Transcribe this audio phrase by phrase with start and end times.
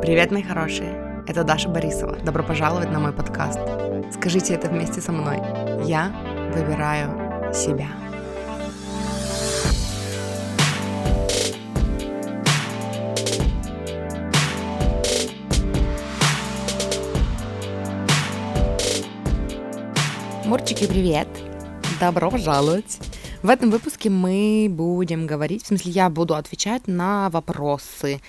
[0.00, 1.24] Привет, мои хорошие!
[1.26, 2.16] Это Даша Борисова.
[2.24, 3.58] Добро пожаловать на мой подкаст.
[4.14, 5.38] Скажите это вместе со мной.
[5.84, 6.12] Я
[6.54, 7.88] выбираю себя.
[20.44, 21.26] Мурчики, привет!
[22.00, 23.00] Добро пожаловать!
[23.42, 28.20] В этом выпуске мы будем говорить, в смысле я буду отвечать на вопросы.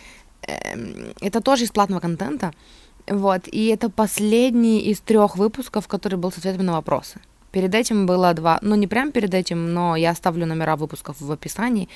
[0.47, 2.53] Эм, это тоже из платного контента.
[3.07, 7.19] Вот, и это последний из трех выпусков, который был с ответами на вопросы.
[7.51, 11.31] Перед этим было два, ну не прям перед этим, но я оставлю номера выпусков в
[11.31, 11.89] описании.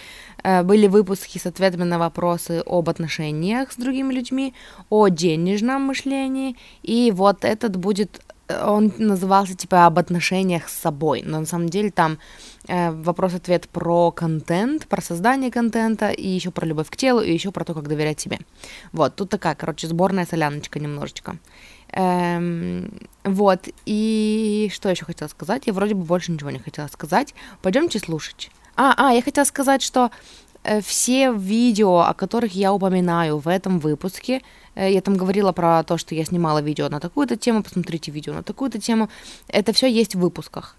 [0.43, 4.53] Э, были выпуски с ответами на вопросы об отношениях с другими людьми,
[4.89, 8.21] о денежном мышлении, и вот этот будет
[8.65, 12.17] он назывался типа об отношениях с собой, но на самом деле там э,
[12.67, 17.65] вопрос-ответ про контент, про создание контента, и еще про любовь к телу, и еще про
[17.65, 18.39] то, как доверять себе.
[18.91, 21.37] Вот, тут такая, короче, сборная соляночка немножечко.
[21.91, 25.67] Эм, вот, и что еще хотела сказать?
[25.67, 27.35] Я вроде бы больше ничего не хотела сказать.
[27.61, 28.49] Пойдемте слушать.
[28.75, 30.09] А, а, я хотела сказать, что
[30.63, 34.41] э, все видео, о которых я упоминаю в этом выпуске,
[34.75, 38.33] Э, я там говорила про то, что я снимала видео на такую-то тему, посмотрите видео
[38.33, 39.09] на такую-то тему.
[39.47, 40.75] Это все есть в выпусках.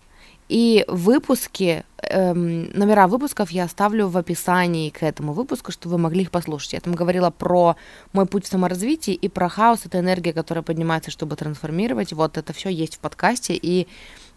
[0.48, 6.22] И выпуски, эм, номера выпусков я оставлю в описании к этому выпуску, чтобы вы могли
[6.22, 6.74] их послушать.
[6.74, 7.76] Я там говорила про
[8.12, 12.12] мой путь в саморазвитии и про хаос, это энергия, которая поднимается, чтобы трансформировать.
[12.12, 13.88] Вот это все есть в подкасте, и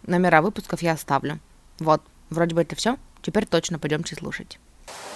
[0.06, 1.40] номера выпусков я оставлю.
[1.78, 2.96] Вот, вроде бы это все.
[3.20, 4.58] Теперь точно пойдемте слушать.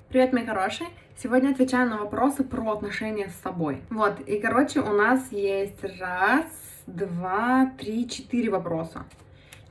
[0.09, 0.91] Привет, мои хорошие!
[1.23, 3.81] Сегодня отвечаю на вопросы про отношения с собой.
[3.91, 6.45] Вот, и, короче, у нас есть раз,
[6.87, 9.05] два, три, четыре вопроса.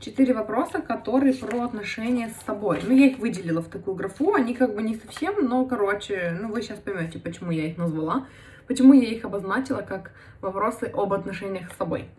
[0.02, 2.80] Четыре вопроса, которые про отношения с собой.
[2.84, 6.52] Ну, я их выделила в такую графу, они как бы не совсем, но, короче, ну,
[6.52, 8.26] вы сейчас поймете, почему я их назвала,
[8.66, 12.10] почему я их обозначила как вопросы об отношениях с собой.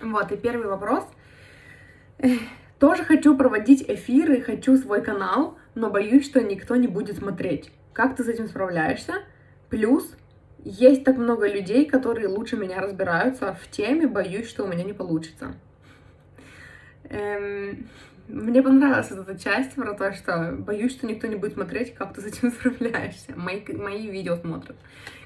[0.00, 1.04] Вот, и первый вопрос.
[2.78, 7.70] Тоже хочу проводить эфиры, хочу свой канал, но боюсь, что никто не будет смотреть.
[7.92, 9.12] Как ты с этим справляешься?
[9.68, 10.16] Плюс,
[10.64, 14.94] есть так много людей, которые лучше меня разбираются в теме, боюсь, что у меня не
[14.94, 15.54] получится.
[17.10, 17.88] Эм,
[18.28, 22.20] мне понравилась эта часть про то, что боюсь, что никто не будет смотреть, как ты
[22.20, 23.32] с этим справляешься.
[23.36, 24.76] Мои, мои видео смотрят.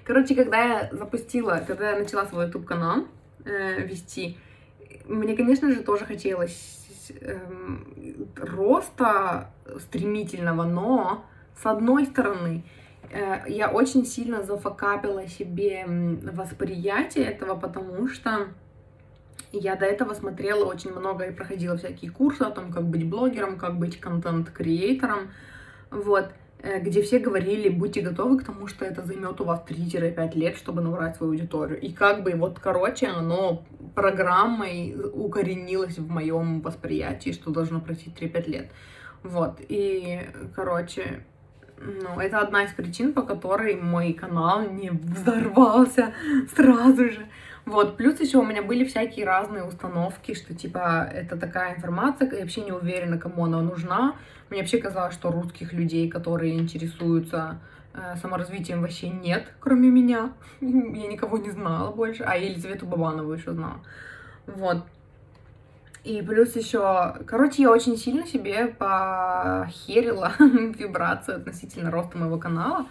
[0.05, 3.07] Короче, когда я запустила, когда я начала свой YouTube канал
[3.45, 4.39] э, вести,
[5.07, 6.87] мне, конечно же, тоже хотелось
[7.21, 9.51] эм, роста
[9.81, 11.25] стремительного, но
[11.61, 12.65] с одной стороны,
[13.11, 18.49] э, я очень сильно зафакапила себе восприятие этого, потому что
[19.53, 23.59] я до этого смотрела очень много и проходила всякие курсы о том, как быть блогером,
[23.59, 25.31] как быть контент-креатором,
[25.91, 26.31] вот,
[26.63, 30.57] э, где все говорили, будьте готовы к тому, что это займет у вас 3-5 лет,
[30.57, 31.81] чтобы набрать свою аудиторию.
[31.81, 38.49] И как бы вот, короче, оно программой укоренилось в моем восприятии, что должно пройти 3-5
[38.49, 38.71] лет.
[39.23, 40.21] Вот, и,
[40.57, 41.25] короче,
[41.79, 46.15] ну, это одна из причин, по которой мой канал не взорвался
[46.55, 47.27] сразу же.
[47.65, 52.41] Вот, плюс еще у меня были всякие разные установки, что, типа, это такая информация, я
[52.41, 54.17] вообще не уверена, кому она нужна.
[54.51, 57.61] Мне вообще казалось, что русских людей, которые интересуются
[57.95, 60.33] э, саморазвитием, вообще нет, кроме меня.
[60.61, 62.25] Я никого не знала больше.
[62.25, 63.81] А, Елизавету Бабанову еще знала.
[64.47, 64.85] Вот.
[66.05, 72.87] И плюс еще, короче, я очень сильно себе похерила вибрацию относительно роста моего канала.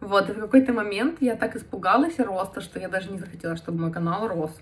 [0.00, 3.80] Вот, и в какой-то момент я так испугалась роста, что я даже не захотела, чтобы
[3.80, 4.52] мой канал рос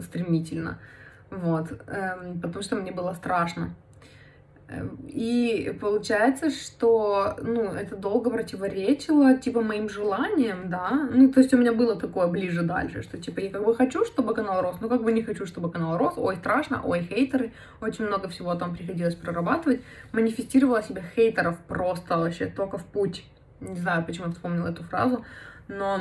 [0.00, 0.78] стремительно.
[1.30, 3.74] Вот, эм, потому что мне было страшно.
[5.08, 11.08] И получается, что, ну, это долго противоречило, типа, моим желаниям, да.
[11.12, 14.04] Ну, то есть у меня было такое ближе дальше, что, типа, я как бы хочу,
[14.04, 16.14] чтобы канал рос, но как бы не хочу, чтобы канал рос.
[16.16, 17.52] Ой, страшно, ой, хейтеры.
[17.80, 19.80] Очень много всего там приходилось прорабатывать.
[20.12, 23.24] Манифестировала себе хейтеров просто вообще только в путь.
[23.60, 25.24] Не знаю, почему я вспомнила эту фразу,
[25.68, 26.00] но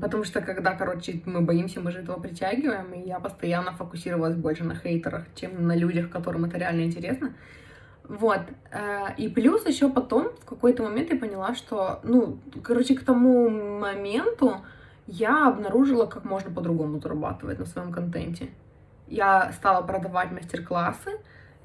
[0.00, 4.64] Потому что когда, короче, мы боимся, мы же этого притягиваем, и я постоянно фокусировалась больше
[4.64, 7.32] на хейтерах, чем на людях, которым это реально интересно.
[8.04, 8.40] Вот.
[8.70, 13.48] Э, и плюс еще потом, в какой-то момент я поняла, что, ну, короче, к тому
[13.48, 14.56] моменту
[15.06, 18.50] я обнаружила, как можно по-другому зарабатывать на своем контенте.
[19.06, 21.12] Я стала продавать мастер-классы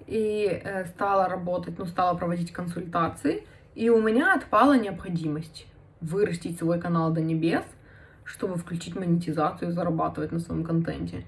[0.06, 3.46] и э, стала работать, ну, стала проводить консультации,
[3.78, 5.68] и у меня отпала необходимость
[6.02, 7.64] вырастить свой канал до небес,
[8.24, 11.26] чтобы включить монетизацию и зарабатывать на своем контенте.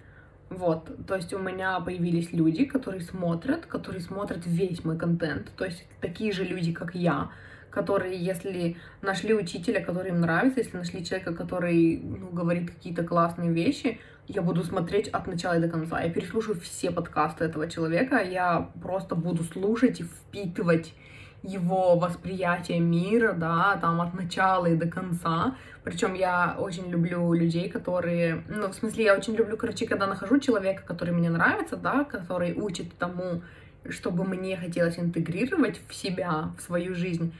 [0.49, 5.63] Вот, то есть у меня появились люди, которые смотрят, которые смотрят весь мой контент, то
[5.63, 7.29] есть такие же люди, как я,
[7.69, 13.51] которые, если нашли учителя, который им нравится, если нашли человека, который ну, говорит какие-то классные
[13.51, 16.01] вещи, я буду смотреть от начала до конца.
[16.01, 20.95] Я переслушаю все подкасты этого человека, я просто буду слушать и впитывать
[21.43, 25.55] его восприятие мира, да, там от начала и до конца.
[25.83, 30.39] Причем я очень люблю людей, которые, ну, в смысле, я очень люблю, короче, когда нахожу
[30.39, 33.41] человека, который мне нравится, да, который учит тому,
[33.89, 37.33] чтобы мне хотелось интегрировать в себя, в свою жизнь,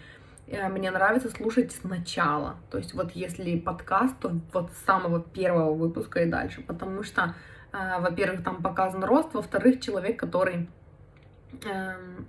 [0.48, 2.56] э, мне нравится слушать сначала.
[2.72, 6.62] То есть вот если подкаст, то вот с самого первого выпуска и дальше.
[6.62, 7.36] Потому что,
[7.74, 10.70] э, во-первых, там показан рост, во-вторых, человек, который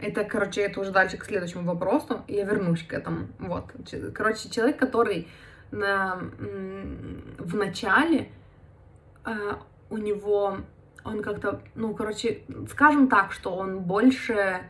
[0.00, 2.25] это, короче, это уже дальше к следующему вопросу.
[2.28, 3.28] Я вернусь к этому.
[3.38, 3.72] Вот.
[4.14, 5.28] Короче, человек, который
[5.70, 6.19] на,
[7.38, 8.31] в начале
[9.25, 9.55] э,
[9.88, 10.58] у него
[11.05, 14.61] он как-то, ну, короче, скажем так, что он больше,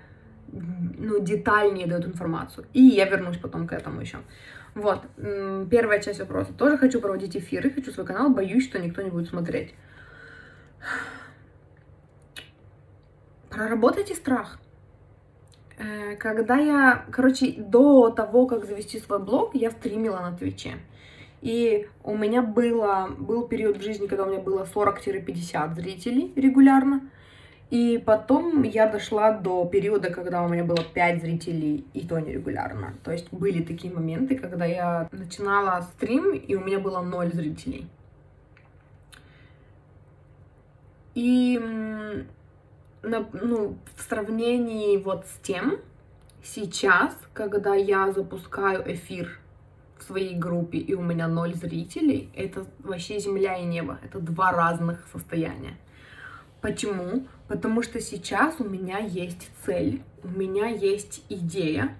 [0.52, 2.67] ну, детальнее дает информацию.
[2.73, 4.19] И я вернусь потом к этому еще.
[4.75, 6.52] Вот, первая часть вопроса.
[6.52, 9.75] Тоже хочу проводить эфиры, хочу свой канал, боюсь, что никто не будет смотреть.
[13.61, 14.59] Проработайте страх.
[15.77, 20.79] Э, когда я, короче, до того, как завести свой блог, я стримила на Твиче.
[21.43, 27.03] И у меня было, был период в жизни, когда у меня было 40-50 зрителей регулярно.
[27.69, 32.95] И потом я дошла до периода, когда у меня было 5 зрителей, и то нерегулярно.
[33.05, 37.87] То есть были такие моменты, когда я начинала стрим, и у меня было 0 зрителей.
[41.15, 41.61] И
[43.02, 45.79] ну, в сравнении вот с тем,
[46.43, 49.38] сейчас, когда я запускаю эфир
[49.99, 53.99] в своей группе и у меня ноль зрителей, это вообще земля и небо.
[54.02, 55.76] Это два разных состояния.
[56.61, 57.26] Почему?
[57.49, 61.97] Потому что сейчас у меня есть цель, у меня есть идея,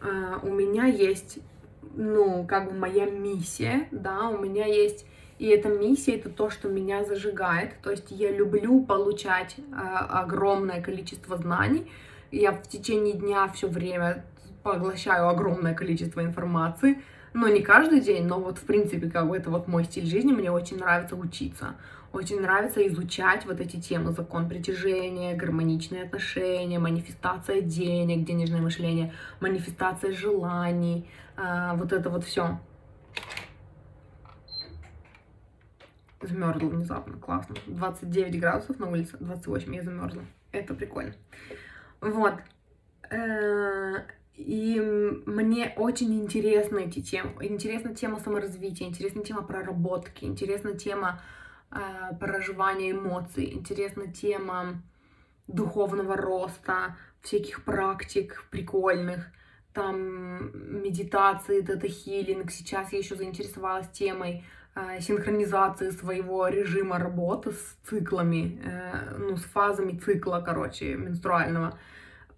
[0.00, 1.38] а, у меня есть,
[1.94, 5.06] ну, как бы моя миссия, да, у меня есть
[5.42, 7.72] и эта миссия— это то, что меня зажигает.
[7.82, 11.90] То есть я люблю получать э, огромное количество знаний.
[12.30, 14.24] Я в течение дня все время
[14.62, 17.02] поглощаю огромное количество информации.
[17.34, 20.30] Но не каждый день, но вот в принципе как бы это вот мой стиль жизни.
[20.30, 21.74] Мне очень нравится учиться.
[22.12, 24.12] Очень нравится изучать вот эти темы.
[24.12, 32.60] Закон притяжения, гармоничные отношения, манифестация денег, денежное мышление, манифестация желаний, э, вот это вот все.
[36.22, 37.56] Замерзла внезапно, классно.
[37.66, 40.22] 29 градусов на улице, 28, я замерзла.
[40.52, 41.14] Это прикольно.
[42.00, 42.34] Вот.
[43.10, 44.04] Э,
[44.34, 44.80] и
[45.26, 47.32] мне очень интересны эти темы.
[47.40, 51.22] Интересна тема саморазвития, интересна тема проработки, интересна тема
[51.70, 54.82] э, проживания эмоций, интересна тема
[55.48, 59.26] духовного роста, всяких практик прикольных,
[59.72, 62.50] там медитации, дата-хилинг.
[62.50, 64.44] Сейчас я еще заинтересовалась темой
[65.00, 71.78] синхронизации своего режима работы с циклами, э, ну, с фазами цикла, короче, менструального.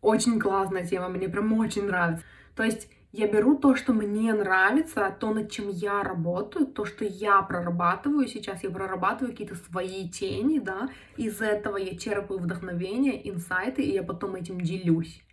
[0.01, 2.25] Очень классная тема, мне прям очень нравится.
[2.57, 7.05] То есть я беру то, что мне нравится, то, над чем я работаю, то, что
[7.05, 13.83] я прорабатываю сейчас, я прорабатываю какие-то свои тени, да, из этого я черпаю вдохновение, инсайты,
[13.83, 15.24] и я потом этим делюсь.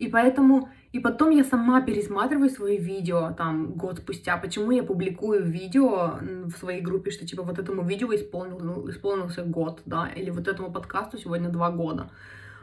[0.00, 5.44] И поэтому, и потом я сама пересматриваю свои видео, там, год спустя, почему я публикую
[5.44, 10.48] видео в своей группе, что, типа, вот этому видео исполнил, исполнился год, да, или вот
[10.48, 12.10] этому подкасту сегодня два года.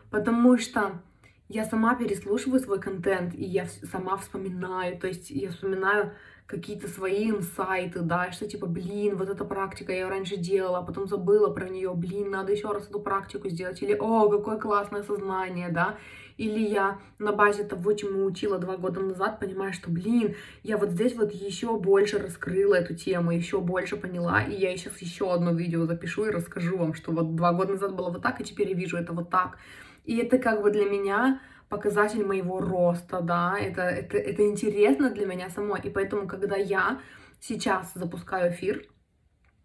[0.10, 1.00] Потому что
[1.48, 6.14] я сама переслушиваю свой контент, и я сама вспоминаю, то есть я вспоминаю
[6.48, 11.08] какие-то свои инсайты, да, что типа, блин, вот эта практика я раньше делала, а потом
[11.08, 15.70] забыла про нее, блин, надо еще раз эту практику сделать, или, о, какое классное сознание,
[15.70, 15.98] да,
[16.38, 20.92] или я на базе того, чему учила два года назад, понимаю, что, блин, я вот
[20.92, 25.52] здесь вот еще больше раскрыла эту тему, еще больше поняла, и я сейчас еще одно
[25.52, 28.70] видео запишу и расскажу вам, что вот два года назад было вот так, и теперь
[28.70, 29.58] я вижу это вот так.
[30.06, 35.26] И это как бы для меня показатель моего роста, да, это, это, это интересно для
[35.26, 37.02] меня самой, и поэтому, когда я
[37.40, 38.86] сейчас запускаю эфир,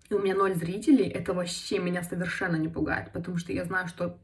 [0.08, 3.88] и у меня ноль зрителей, это вообще меня совершенно не пугает, потому что я знаю,
[3.88, 4.18] что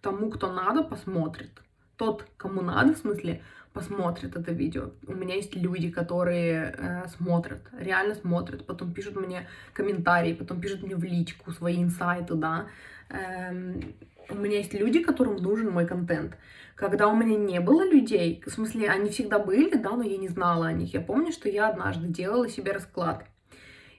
[0.00, 1.63] тому, кто надо, посмотрит
[1.96, 4.90] тот, кому надо, в смысле, посмотрит это видео.
[5.06, 10.82] У меня есть люди, которые э, смотрят, реально смотрят, потом пишут мне комментарии, потом пишут
[10.82, 12.66] мне в личку свои инсайты, да.
[13.10, 13.94] Эм,
[14.30, 16.36] у меня есть люди, которым нужен мой контент.
[16.76, 20.28] Когда у меня не было людей, в смысле, они всегда были, да, но я не
[20.28, 20.94] знала о них.
[20.94, 23.24] Я помню, что я однажды делала себе расклад.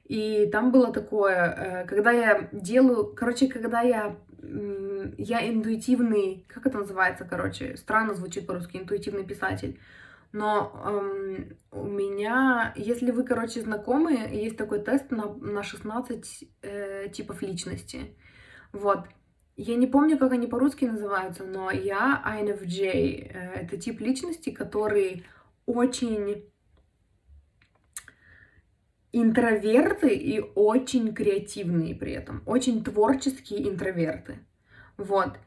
[0.06, 4.16] И там было такое, э, когда я делаю, короче, когда я
[5.18, 9.80] я интуитивный, как это называется, короче, странно звучит по-русски, интуитивный писатель.
[10.32, 17.10] Но эм, у меня, если вы, короче, знакомы, есть такой тест на, на 16 э,
[17.14, 18.18] типов личности.
[18.74, 19.06] Вот.
[19.56, 22.82] Я не помню, как они по-русски называются, но я INFJ.
[22.84, 25.26] Э, это тип личности, который
[25.66, 26.44] очень
[29.22, 34.40] интроверты и очень креативные при этом, очень творческие интроверты.
[34.98, 35.38] Вот.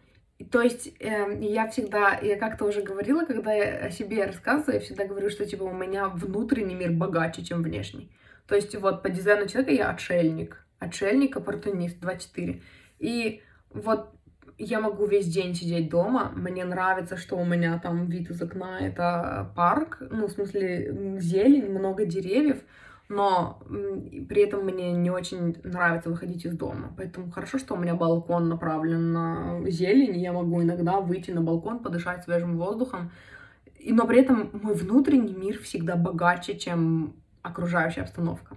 [0.51, 4.81] То есть э, я всегда, я как-то уже говорила, когда я о себе рассказываю, я
[4.81, 8.11] всегда говорю, что типа у меня внутренний мир богаче, чем внешний.
[8.47, 12.63] То есть вот по дизайну человека я отшельник, отшельник, оппортунист, 24.
[13.01, 14.09] И вот
[14.57, 18.79] я могу весь день сидеть дома, мне нравится, что у меня там вид из окна,
[18.81, 22.63] это парк, ну, в смысле, зелень, много деревьев,
[23.09, 26.93] но при этом мне не очень нравится выходить из дома.
[26.97, 31.41] Поэтому хорошо, что у меня балкон направлен на зелень, и я могу иногда выйти на
[31.41, 33.11] балкон, подышать свежим воздухом.
[33.79, 38.57] И, но при этом мой внутренний мир всегда богаче, чем окружающая обстановка.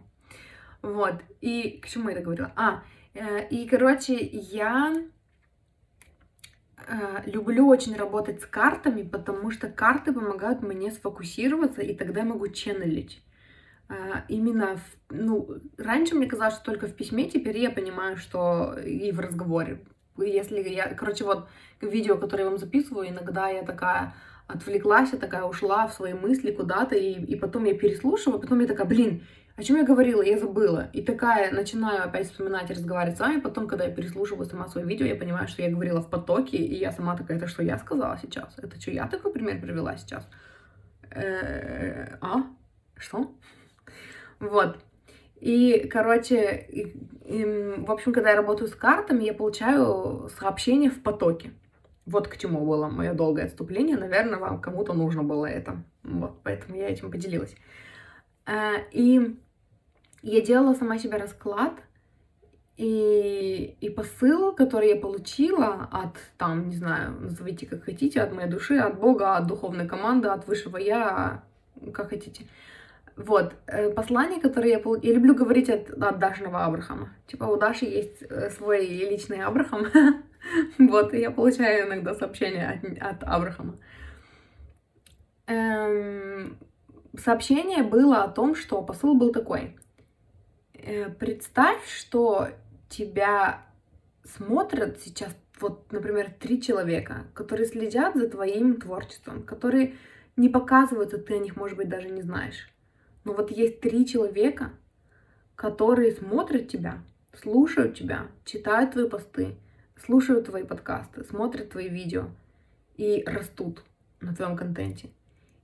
[0.81, 1.15] Вот.
[1.39, 2.51] И к чему я это говорила?
[2.55, 5.01] А, э, и, короче, я
[6.88, 12.25] э, люблю очень работать с картами, потому что карты помогают мне сфокусироваться, и тогда я
[12.25, 13.24] могу ченнелить.
[13.91, 18.77] А, именно, в, ну, раньше мне казалось, что только в письме, теперь я понимаю, что
[18.79, 19.83] и в разговоре.
[20.17, 21.50] Если я, короче, вот
[21.81, 24.13] видео, которое я вам записываю, иногда я такая
[24.48, 28.67] отвлеклась, я такая ушла в свои мысли куда-то, и, и потом я переслушиваю, потом я
[28.67, 29.25] такая, блин,
[29.57, 30.89] о чем я говорила, я забыла.
[30.93, 35.05] И такая начинаю опять вспоминать разговаривать с вами, потом, когда я переслушиваю сама свое видео,
[35.05, 38.17] я понимаю, что я говорила в потоке, и я сама такая, это что я сказала
[38.21, 38.53] сейчас?
[38.57, 40.25] Это что я такой пример привела сейчас?
[41.10, 42.45] Э, а?
[42.95, 43.36] Что?
[44.41, 44.79] Вот.
[45.39, 46.81] И, короче, и,
[47.25, 47.45] и,
[47.77, 51.53] в общем, когда я работаю с картами, я получаю сообщения в потоке.
[52.05, 53.98] Вот к чему было мое долгое отступление.
[53.98, 55.83] Наверное, вам кому-то нужно было это.
[56.03, 57.55] Вот, поэтому я этим поделилась.
[58.45, 59.38] А, и
[60.24, 61.74] я делала сама себе расклад,
[62.77, 68.50] и, и посыл, который я получила от, там, не знаю, назовите как хотите, от моей
[68.50, 71.43] души, от Бога, от духовной команды, от высшего я,
[71.93, 72.48] как хотите–
[73.15, 75.12] вот, э, послание, которое я получила...
[75.12, 77.10] Я люблю говорить от, от Дашиного Абрахама.
[77.27, 79.88] Типа у Даши есть э, свой личный Абрахам.
[80.77, 83.77] вот, и я получаю иногда сообщения от, от Абрахама.
[85.48, 86.58] Эм,
[87.18, 89.77] сообщение было о том, что посыл был такой.
[90.74, 92.50] Э, представь, что
[92.89, 93.65] тебя
[94.24, 99.96] смотрят сейчас, вот, например, три человека, которые следят за твоим творчеством, которые
[100.38, 102.70] не показывают, а ты о них, может быть, даже не знаешь.
[103.23, 104.71] Но вот есть три человека,
[105.55, 109.55] которые смотрят тебя, слушают тебя, читают твои посты,
[110.03, 112.29] слушают твои подкасты, смотрят твои видео
[112.97, 113.83] и растут
[114.19, 115.11] на твоем контенте.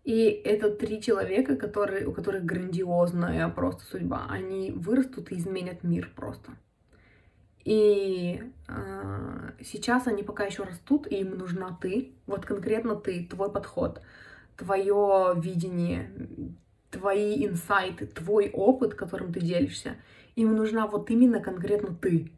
[0.03, 4.27] И это три человека, которые, у которых грандиозная просто судьба.
[4.29, 6.51] Они вырастут и изменят мир просто.
[7.65, 13.51] И э, сейчас они пока еще растут, и им нужна ты, вот конкретно ты, твой
[13.51, 14.01] подход,
[14.55, 16.09] твое видение,
[16.91, 19.95] твои инсайты, твой опыт, которым ты делишься.
[20.35, 22.31] Им нужна вот именно конкретно ты.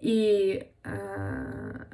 [0.00, 1.84] И, э,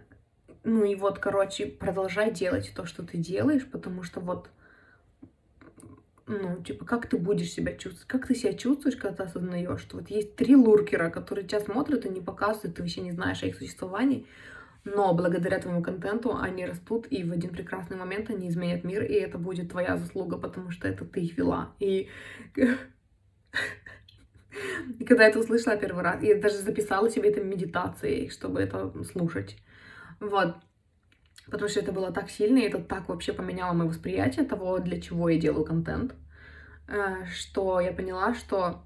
[0.64, 4.50] ну и вот, короче, продолжай делать то, что ты делаешь, потому что вот,
[6.26, 9.98] ну, типа, как ты будешь себя чувствовать, как ты себя чувствуешь, когда ты осознаешь, что
[9.98, 13.46] вот есть три луркера, которые тебя смотрят и не показывают, ты вообще не знаешь о
[13.46, 14.26] их существовании,
[14.84, 19.14] но благодаря твоему контенту они растут, и в один прекрасный момент они изменят мир, и
[19.14, 21.72] это будет твоя заслуга, потому что это ты их вела.
[21.78, 22.08] И,
[22.56, 22.66] и
[25.04, 29.56] когда я это услышала первый раз, я даже записала себе это медитацией, чтобы это слушать.
[30.18, 30.56] Вот.
[31.46, 35.00] Потому что это было так сильно, и это так вообще поменяло мое восприятие того, для
[35.00, 36.14] чего я делаю контент,
[36.88, 38.82] э, что я поняла, что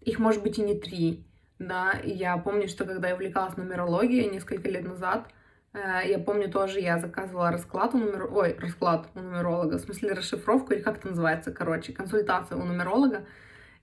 [0.00, 1.24] их может быть и не три,
[1.66, 5.28] да, и я помню, что когда я увлекалась нумерологией несколько лет назад,
[5.72, 8.28] э, я помню тоже, я заказывала расклад у нумер...
[8.32, 13.24] Ой, расклад у нумеролога, в смысле расшифровку, или как это называется, короче, консультацию у нумеролога,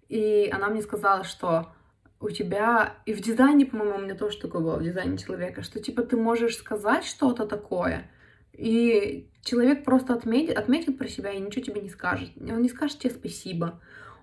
[0.08, 1.74] и она мне сказала, что
[2.20, 5.80] у тебя, и в дизайне, по-моему, у меня тоже такое было, в дизайне человека, что,
[5.80, 8.10] типа, ты можешь сказать что-то такое,
[8.52, 12.32] и человек просто отметит, отметит про себя и ничего тебе не скажет.
[12.38, 13.80] Он не скажет тебе спасибо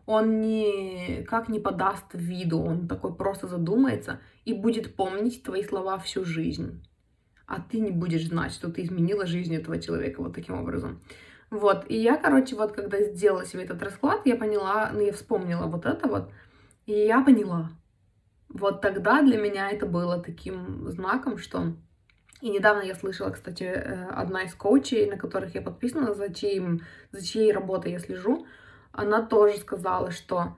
[0.07, 6.25] он никак не подаст виду, он такой просто задумается и будет помнить твои слова всю
[6.25, 6.87] жизнь.
[7.47, 11.03] А ты не будешь знать, что ты изменила жизнь этого человека вот таким образом.
[11.51, 15.67] Вот, и я, короче, вот когда сделала себе этот расклад, я поняла, ну, я вспомнила
[15.67, 16.31] вот это вот,
[16.87, 17.71] И я поняла.
[18.49, 21.75] Вот тогда для меня это было таким знаком, что...
[22.43, 26.83] И недавно я слышала, кстати, э, одна из коучей, на которых я подписана, за, чьим,
[27.11, 28.47] за чьей работой я слежу,
[28.97, 30.57] она тоже сказала, что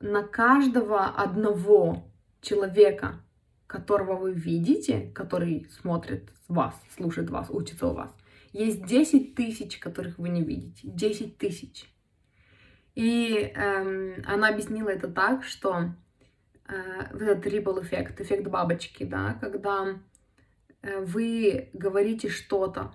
[0.00, 2.04] на каждого одного
[2.40, 3.20] человека,
[3.66, 8.14] которого вы видите, который смотрит вас, слушает вас, учится у вас,
[8.52, 10.88] есть 10 тысяч, которых вы не видите.
[10.88, 11.92] 10 тысяч.
[12.94, 15.94] И эм, она объяснила это так, что
[16.66, 16.74] э,
[17.12, 20.00] этот ripple эффект, эффект бабочки, да, когда
[20.82, 22.92] э, вы говорите что-то,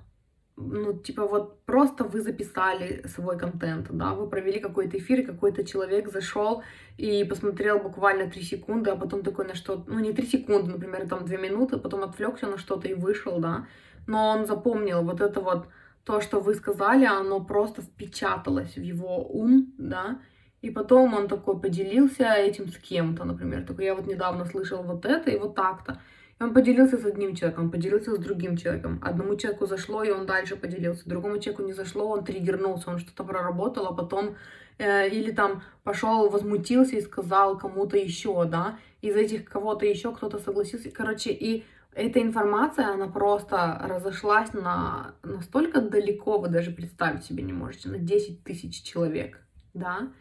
[0.55, 6.11] ну, типа вот просто вы записали свой контент, да, вы провели какой-то эфир, какой-то человек
[6.11, 6.63] зашел
[6.97, 11.07] и посмотрел буквально 3 секунды, а потом такой на что ну, не 3 секунды, например,
[11.07, 13.67] там 2 минуты, потом отвлекся на что-то и вышел, да,
[14.07, 15.67] но он запомнил вот это вот,
[16.03, 20.19] то, что вы сказали, оно просто впечаталось в его ум, да,
[20.61, 25.05] и потом он такой поделился этим с кем-то, например, такой, я вот недавно слышал вот
[25.05, 26.01] это и вот так-то,
[26.43, 28.99] он поделился с одним человеком, поделился с другим человеком.
[29.01, 31.07] Одному человеку зашло, и он дальше поделился.
[31.07, 34.35] Другому человеку не зашло, он триггернулся, он что-то проработал, а потом
[34.77, 38.77] э, или там пошел, возмутился и сказал кому-то еще, да.
[39.01, 40.91] Из этих кого-то еще кто-то согласился.
[40.91, 47.53] Короче, и эта информация, она просто разошлась на настолько далеко, вы даже представить себе не
[47.53, 49.39] можете, на 10 тысяч человек,
[49.73, 50.11] да.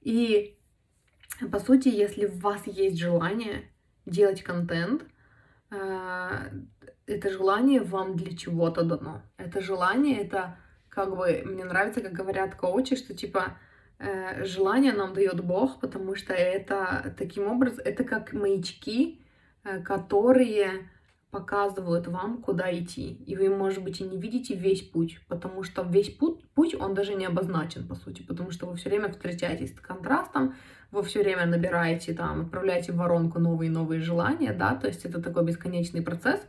[0.00, 0.56] И
[1.50, 3.70] по сути, если у вас есть желание
[4.06, 5.04] делать контент,
[7.06, 9.22] это желание вам для чего-то дано.
[9.36, 10.56] Это желание, это
[10.88, 13.56] как бы, мне нравится, как говорят коучи, что типа
[13.98, 19.22] э, желание нам дает Бог, потому что это таким образом, это как маячки,
[19.64, 20.90] э, которые
[21.30, 23.14] показывают вам, куда идти.
[23.26, 26.92] И вы, может быть, и не видите весь путь, потому что весь путь, путь он
[26.92, 30.54] даже не обозначен, по сути, потому что вы все время встречаетесь с контрастом,
[30.92, 35.04] вы все время набираете, там, отправляете в воронку новые и новые желания, да, то есть
[35.04, 36.40] это такой бесконечный процесс,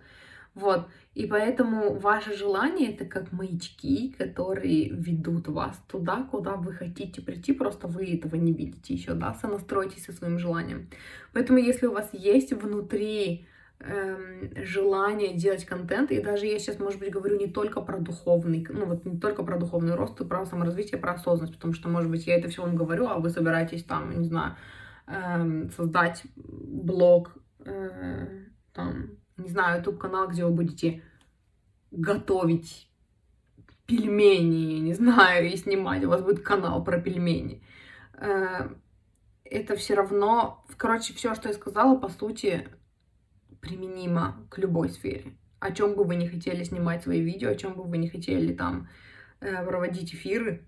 [0.53, 7.21] вот, и поэтому ваше желание это как маячки, которые ведут вас туда, куда вы хотите
[7.21, 10.89] прийти, просто вы этого не видите еще, да, сонастройтесь со своим желанием.
[11.32, 13.47] Поэтому если у вас есть внутри
[13.84, 18.65] эм, желание делать контент, и даже я сейчас, может быть, говорю не только про духовный,
[18.69, 22.10] ну вот не только про духовный рост, и про саморазвитие, про осознанность, потому что, может
[22.10, 24.56] быть, я это все вам говорю, а вы собираетесь там, не знаю,
[25.08, 31.04] эм, создать блог, э, там, не знаю, YouTube канал, где вы будете
[31.91, 32.89] готовить
[33.86, 37.63] пельмени, не знаю, и снимать, у вас будет канал про пельмени.
[38.13, 38.69] Э,
[39.43, 42.67] это все равно, короче, все, что я сказала, по сути,
[43.63, 45.34] применимо к любой сфере.
[45.60, 48.54] О чем бы вы не хотели снимать свои видео, о чем бы вы не хотели
[48.54, 48.89] там
[49.39, 50.65] э, проводить эфиры,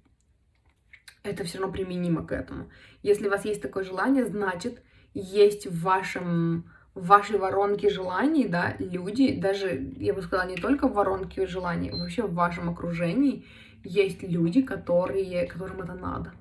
[1.24, 2.70] это все равно применимо к этому.
[3.04, 4.82] Если у вас есть такое желание, значит,
[5.14, 10.88] есть в вашем в вашей воронке желаний, да, люди, даже, я бы сказала, не только
[10.88, 13.46] в воронке желаний, вообще в вашем окружении
[13.84, 16.32] есть люди, которые, которым это надо.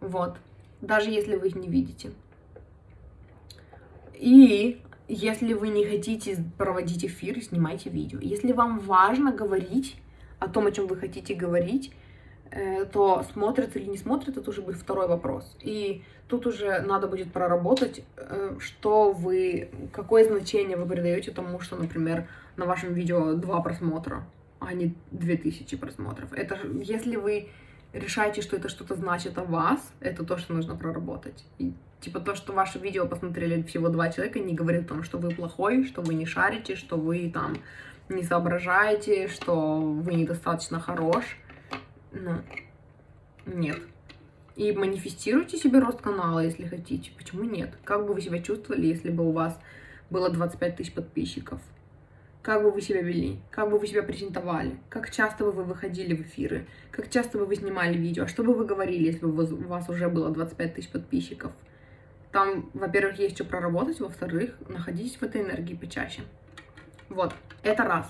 [0.00, 0.38] Вот.
[0.80, 2.12] Даже если вы их не видите.
[4.14, 4.80] И
[5.12, 8.18] если вы не хотите проводить эфир, снимайте видео.
[8.20, 9.96] Если вам важно говорить
[10.38, 11.92] о том, о чем вы хотите говорить,
[12.50, 15.56] э, то смотрят или не смотрят, это уже будет второй вопрос.
[15.60, 21.76] И тут уже надо будет проработать, э, что вы, какое значение вы придаете тому, что,
[21.76, 24.24] например, на вашем видео два просмотра,
[24.60, 26.32] а не две тысячи просмотров.
[26.32, 27.48] Это если вы
[27.92, 31.44] решаете, что это что-то значит о вас, это то, что нужно проработать.
[32.00, 35.30] Типа то, что ваше видео посмотрели всего два человека, не говорит о том, что вы
[35.30, 37.56] плохой, что вы не шарите, что вы там
[38.08, 41.36] не соображаете, что вы недостаточно хорош.
[42.12, 42.36] Ну,
[43.46, 43.78] нет.
[44.56, 47.10] И манифестируйте себе рост канала, если хотите.
[47.16, 47.76] Почему нет?
[47.84, 49.58] Как бы вы себя чувствовали, если бы у вас
[50.08, 51.60] было 25 тысяч подписчиков?
[52.42, 53.38] Как бы вы себя вели?
[53.50, 54.78] Как бы вы себя презентовали?
[54.88, 56.66] Как часто бы вы выходили в эфиры?
[56.90, 58.24] Как часто бы вы снимали видео?
[58.24, 61.52] А что бы вы говорили, если бы у вас уже было 25 тысяч подписчиков?
[62.32, 66.22] Там, во-первых, есть что проработать, во-вторых, находитесь в этой энергии почаще.
[67.08, 68.06] Вот, это раз.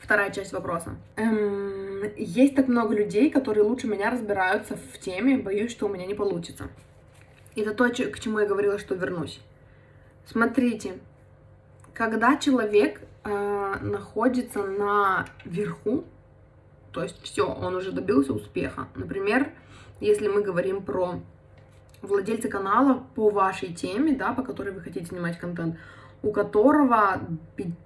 [0.00, 0.96] Вторая часть вопроса.
[1.16, 6.06] Эм, есть так много людей, которые лучше меня разбираются в теме, боюсь, что у меня
[6.06, 6.68] не получится.
[7.54, 9.40] Это то, к чему я говорила, что вернусь.
[10.26, 10.94] Смотрите,
[11.94, 16.04] когда человек э, находится на верху,
[16.90, 18.88] то есть все, он уже добился успеха.
[18.96, 19.50] Например,
[20.00, 21.20] если мы говорим про
[22.02, 25.78] владельца канала по вашей теме, да, по которой вы хотите снимать контент,
[26.22, 27.20] у которого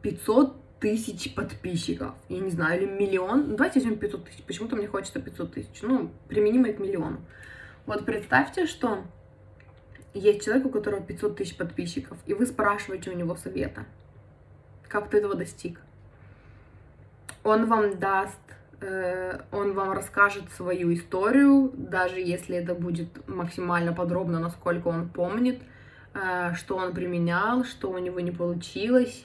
[0.03, 4.87] 500 тысяч подписчиков, я не знаю, или миллион, ну, давайте возьмем 500 тысяч, почему-то мне
[4.87, 7.19] хочется 500 тысяч, ну, применимо к миллиону.
[7.87, 9.05] Вот представьте, что
[10.13, 13.87] есть человек, у которого 500 тысяч подписчиков, и вы спрашиваете у него совета,
[14.89, 15.81] как ты этого достиг.
[17.43, 18.41] Он вам даст,
[18.81, 25.63] он вам расскажет свою историю, даже если это будет максимально подробно, насколько он помнит,
[26.15, 29.25] э, что он применял, что у него не получилось,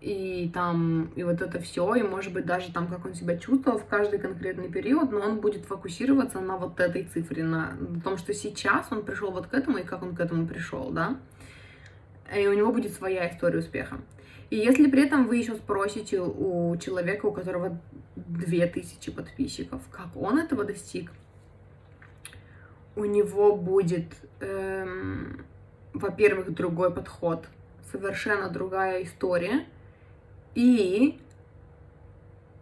[0.00, 3.78] и там, и вот это все, и может быть даже там, как он себя чувствовал
[3.78, 8.32] в каждый конкретный период, но он будет фокусироваться на вот этой цифре, на том, что
[8.32, 11.18] сейчас он пришел вот к этому и как он к этому пришел, да,
[12.34, 13.98] и у него будет своя история успеха.
[14.48, 17.78] И если при этом вы еще спросите у человека, у которого
[18.38, 21.12] 2000 подписчиков, как он этого достиг,
[22.96, 25.44] у него будет, эм,
[25.92, 27.46] во-первых, другой подход,
[27.90, 29.66] совершенно другая история—
[30.54, 31.20] и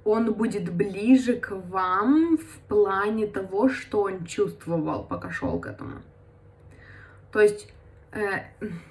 [0.04, 6.02] он будет ближе к вам в плане того, что он чувствовал, пока шел к этому.
[7.32, 7.72] То есть,
[8.12, 8.40] э,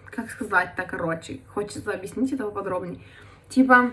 [0.05, 2.99] как сказать-то, короче, хочется объяснить это подробнее.
[3.49, 3.91] Типа,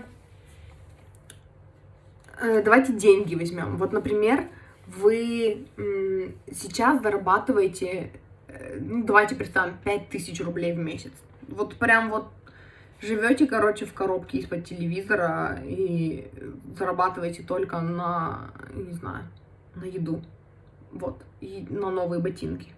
[2.41, 3.77] давайте деньги возьмем.
[3.77, 4.47] Вот, например,
[4.87, 8.11] вы э, сейчас зарабатываете,
[8.47, 11.11] э, ну, давайте представим, 5000 рублей в месяц.
[11.47, 12.27] Вот прям вот
[13.01, 16.27] живете, короче, в коробке из-под телевизора и
[16.77, 19.25] зарабатываете только на, не знаю,
[19.75, 20.21] на еду.
[20.91, 21.21] Вот.
[21.41, 22.71] И на новые ботинки.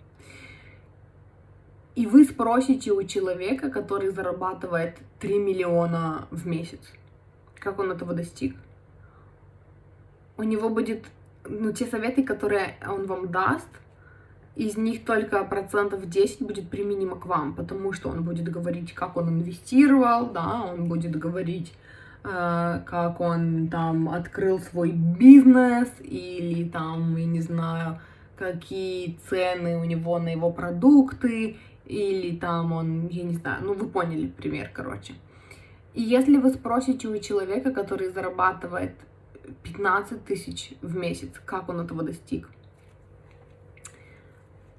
[1.95, 6.79] И вы спросите у человека, который зарабатывает 3 миллиона в месяц,
[7.55, 8.55] как он этого достиг.
[10.37, 11.05] У него будет,
[11.45, 13.69] ну, те советы, которые он вам даст—
[14.57, 19.15] из них только процентов 10 будет применимо к вам, потому что он будет говорить, как
[19.15, 21.73] он инвестировал, да, он будет говорить,
[22.23, 27.99] э, как он там открыл свой бизнес или там, я не знаю,
[28.35, 33.87] какие цены у него на его продукты, или там он, я не знаю, ну вы
[33.87, 35.13] поняли пример, короче.
[35.93, 38.95] И если вы спросите у человека, который зарабатывает
[39.63, 42.49] 15 тысяч в месяц, как он этого достиг,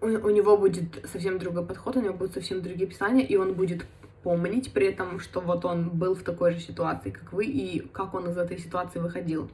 [0.00, 3.54] у, у него будет совсем другой подход, у него будут совсем другие писания, и он
[3.54, 3.86] будет
[4.22, 8.14] помнить при этом, что вот он был в такой же ситуации, как вы, и как
[8.14, 9.50] он из этой ситуации выходил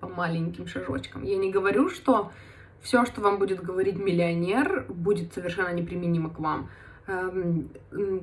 [0.00, 1.24] по маленьким шажочкам.
[1.24, 2.32] Я не говорю, что
[2.80, 6.70] все, что вам будет говорить миллионер, будет совершенно неприменимо к вам.
[7.06, 7.70] Эм,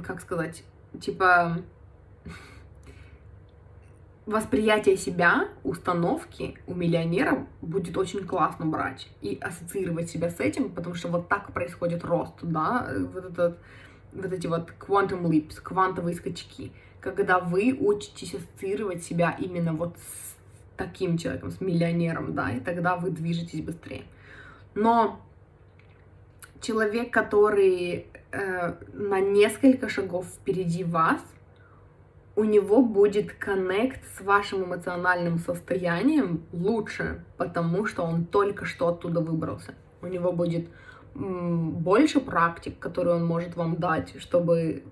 [0.06, 0.64] как сказать,
[1.02, 1.58] типа
[4.26, 10.96] восприятие себя, установки у миллионера будет очень классно брать и ассоциировать себя с этим, потому
[10.96, 13.60] что вот так происходит рост, да, вот, этот,
[14.14, 20.36] вот эти вот quantum leaps, квантовые скачки, когда вы учитесь ассоциировать себя именно вот с
[20.76, 24.06] таким человеком, с миллионером, да, и тогда вы движетесь быстрее.
[24.74, 25.22] Но
[26.62, 31.22] человек, который э, на несколько шагов впереди вас,
[32.36, 39.22] у него будет коннект с вашим эмоциональным состоянием лучше, потому что он только что оттуда
[39.22, 39.74] выбрался.
[40.02, 40.68] У него будет
[41.14, 44.84] больше практик, которые он может вам дать, чтобы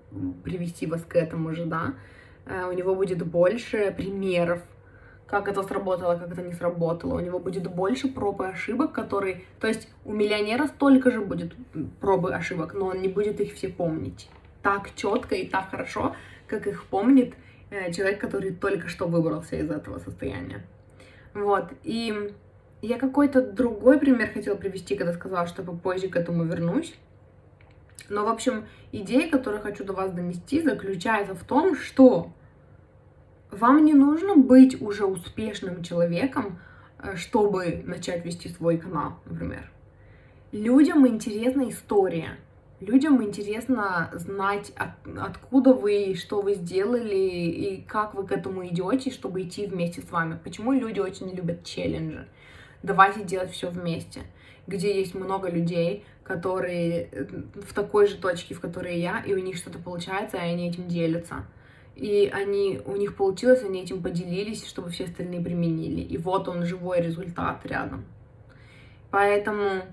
[0.42, 1.94] привести вас к этому же, да.
[2.46, 4.62] Э, у него будет больше примеров,
[5.26, 7.16] как это сработало, как это не сработало.
[7.16, 9.44] У него будет больше проб и ошибок, которые...
[9.60, 11.54] То есть у миллионера столько же будет
[12.00, 14.30] пробы и ошибок, но он не будет их все помнить
[14.64, 17.34] так четко и так хорошо, как их помнит
[17.70, 20.64] э, человек, который только что выбрался из этого состояния.
[21.34, 22.32] Вот, и
[22.82, 26.94] я какой-то другой пример хотела привести, когда сказала, что попозже к этому вернусь.
[28.08, 32.32] Но, в общем, идея, которую хочу до вас донести, заключается в том, что
[33.50, 36.58] вам не нужно быть уже успешным человеком,
[36.98, 39.70] э, чтобы начать вести свой канал, например.
[40.52, 42.36] Людям интересна история.
[42.86, 49.10] Людям интересно знать, от, откуда вы, что вы сделали и как вы к этому идете,
[49.10, 50.38] чтобы идти вместе с вами.
[50.44, 52.28] Почему люди очень любят челленджи?
[52.82, 54.20] Давайте делать все вместе.
[54.66, 59.38] Где есть много людей, которые э, в такой же точке, в которой я, и у
[59.38, 61.46] них что-то получается, и они этим делятся.
[61.96, 66.02] И они, у них получилось, они этим поделились, чтобы все остальные применили.
[66.02, 68.04] И вот он, живой результат рядом.
[69.10, 69.84] Поэтому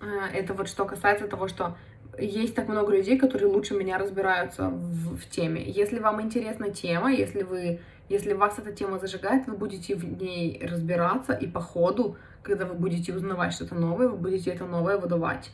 [0.00, 1.76] это вот что касается того, что
[2.18, 5.62] есть так много людей, которые лучше меня разбираются в, в теме.
[5.62, 10.60] Если вам интересна тема, если вы, если вас эта тема зажигает, вы будете в ней
[10.66, 15.50] разбираться, и по ходу, когда вы будете узнавать что-то новое, вы будете это новое выдавать.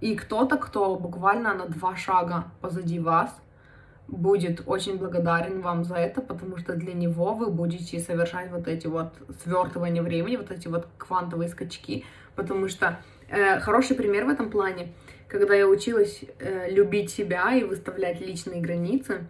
[0.00, 3.34] И кто-то, кто буквально на два шага позади вас,
[4.08, 8.86] будет очень благодарен вам за это, потому что для него вы будете совершать вот эти
[8.86, 12.04] вот свертывания времени, вот эти вот квантовые скачки,
[12.36, 14.92] потому что Э, хороший пример в этом плане.
[15.28, 19.26] когда я училась э, любить себя и выставлять личные границы,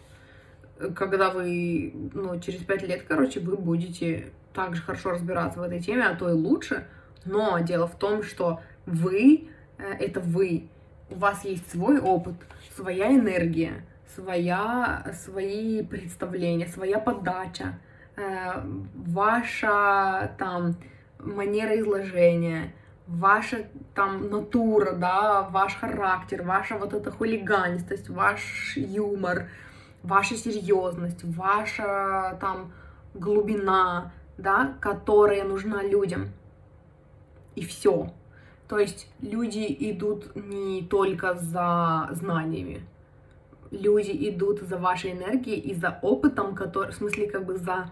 [0.94, 6.04] Когда вы, ну, через 5 лет, короче, вы будете также хорошо разбираться в этой теме,
[6.04, 6.86] а то и лучше.
[7.24, 10.68] Но дело в том, что вы э,— это вы.
[11.10, 12.34] У вас есть свой опыт,
[12.76, 17.78] своя энергия, своя, свои представления, своя подача,
[18.16, 18.62] э,
[18.94, 20.76] ваша там
[21.18, 22.72] манера изложения,
[23.06, 29.48] ваша там натура, да, ваш характер, ваша вот эта хулиганистость, ваш юмор,
[30.02, 32.72] ваша серьезность, ваша там
[33.14, 36.28] глубина, да, которая нужна людям.
[37.54, 38.12] И все.
[38.68, 42.82] То есть люди идут не только за знаниями,
[43.80, 47.90] люди идут за вашей энергией и за опытом, который, в смысле, как бы за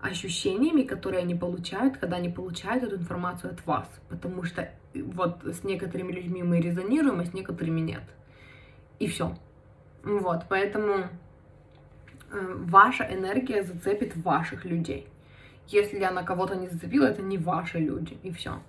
[0.00, 3.88] ощущениями, которые они получают, когда они получают эту информацию от вас.
[4.08, 8.02] Потому что вот с некоторыми людьми мы резонируем, а с некоторыми нет.
[8.98, 9.36] И все.
[10.04, 11.06] Вот, поэтому э,
[12.30, 15.08] ваша энергия зацепит ваших людей.
[15.66, 18.60] Если она кого-то не зацепила, это не ваши люди, и все.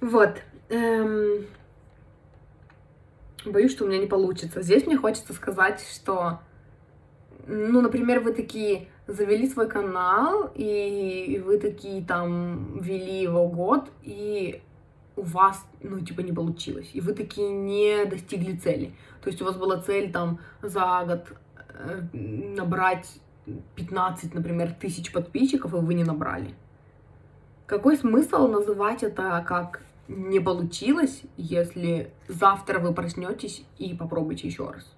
[0.00, 0.42] Вот.
[0.68, 1.46] Эм,
[3.44, 4.62] боюсь, что у меня не получится.
[4.62, 6.40] Здесь мне хочется сказать, что,
[7.46, 14.62] ну, например, вы такие завели свой канал, и вы такие там вели его год, и
[15.16, 18.94] у вас, ну, типа, не получилось, и вы такие не достигли цели.
[19.22, 21.26] То есть у вас была цель там за год
[21.74, 23.08] э, набрать
[23.74, 26.54] 15, например, тысяч подписчиков, и вы не набрали.
[27.66, 34.90] Какой смысл называть это как не получилось, если завтра вы проснетесь и попробуйте еще раз.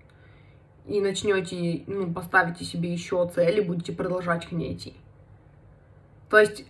[0.86, 4.94] И начнете, ну, поставите себе еще цели, будете продолжать к ней идти.
[6.30, 6.64] То есть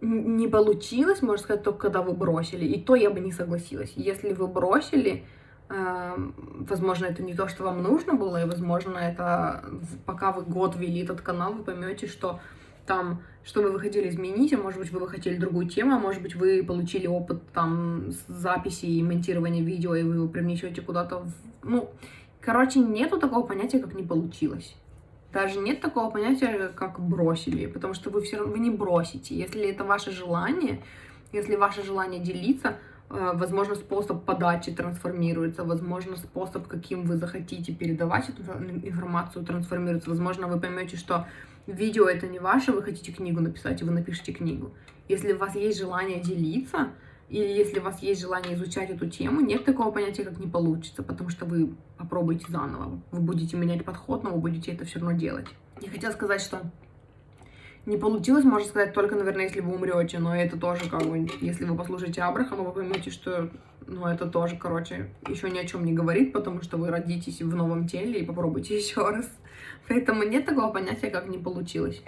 [0.00, 2.64] не получилось, можно сказать, только когда вы бросили.
[2.64, 3.92] И то я бы не согласилась.
[3.94, 5.24] Если вы бросили,
[5.68, 9.64] э, возможно, это не то, что вам нужно было, и, возможно, это
[10.06, 12.40] пока вы год вели этот канал, вы поймете, что
[12.86, 16.22] там, что вы хотели изменить, а может быть, вы бы хотели другую тему, а может
[16.22, 21.32] быть, вы получили опыт там записи и монтирования видео, и вы его привнесете куда-то в...
[21.62, 21.90] Ну,
[22.40, 24.76] короче, нету такого понятия, как не получилось.
[25.32, 29.34] Даже нет такого понятия, как бросили, потому что вы все равно вы не бросите.
[29.34, 30.82] Если это ваше желание,
[31.32, 32.76] если ваше желание делиться,
[33.08, 40.10] э, возможно, способ подачи трансформируется, возможно, способ, каким вы захотите передавать эту информацию, трансформируется.
[40.10, 41.26] Возможно, вы поймете, что
[41.66, 44.72] видео это не ваше, вы хотите книгу написать, и вы напишите книгу.
[45.08, 46.90] Если у вас есть желание делиться,
[47.28, 51.02] или если у вас есть желание изучать эту тему, нет такого понятия, как не получится,
[51.02, 53.00] потому что вы попробуете заново.
[53.10, 55.46] Вы будете менять подход, но вы будете это все равно делать.
[55.80, 56.60] Я хотела сказать, что
[57.84, 61.64] Не получилось, можно сказать, только, наверное, если вы умрете, но это тоже как бы, если
[61.64, 63.50] вы послушаете Абрахама, вы поймете, что,
[63.88, 67.56] ну, это тоже, короче, еще ни о чем не говорит, потому что вы родитесь в
[67.56, 69.28] новом теле и попробуйте еще раз.
[69.88, 72.00] Поэтому нет такого понятия, как не получилось.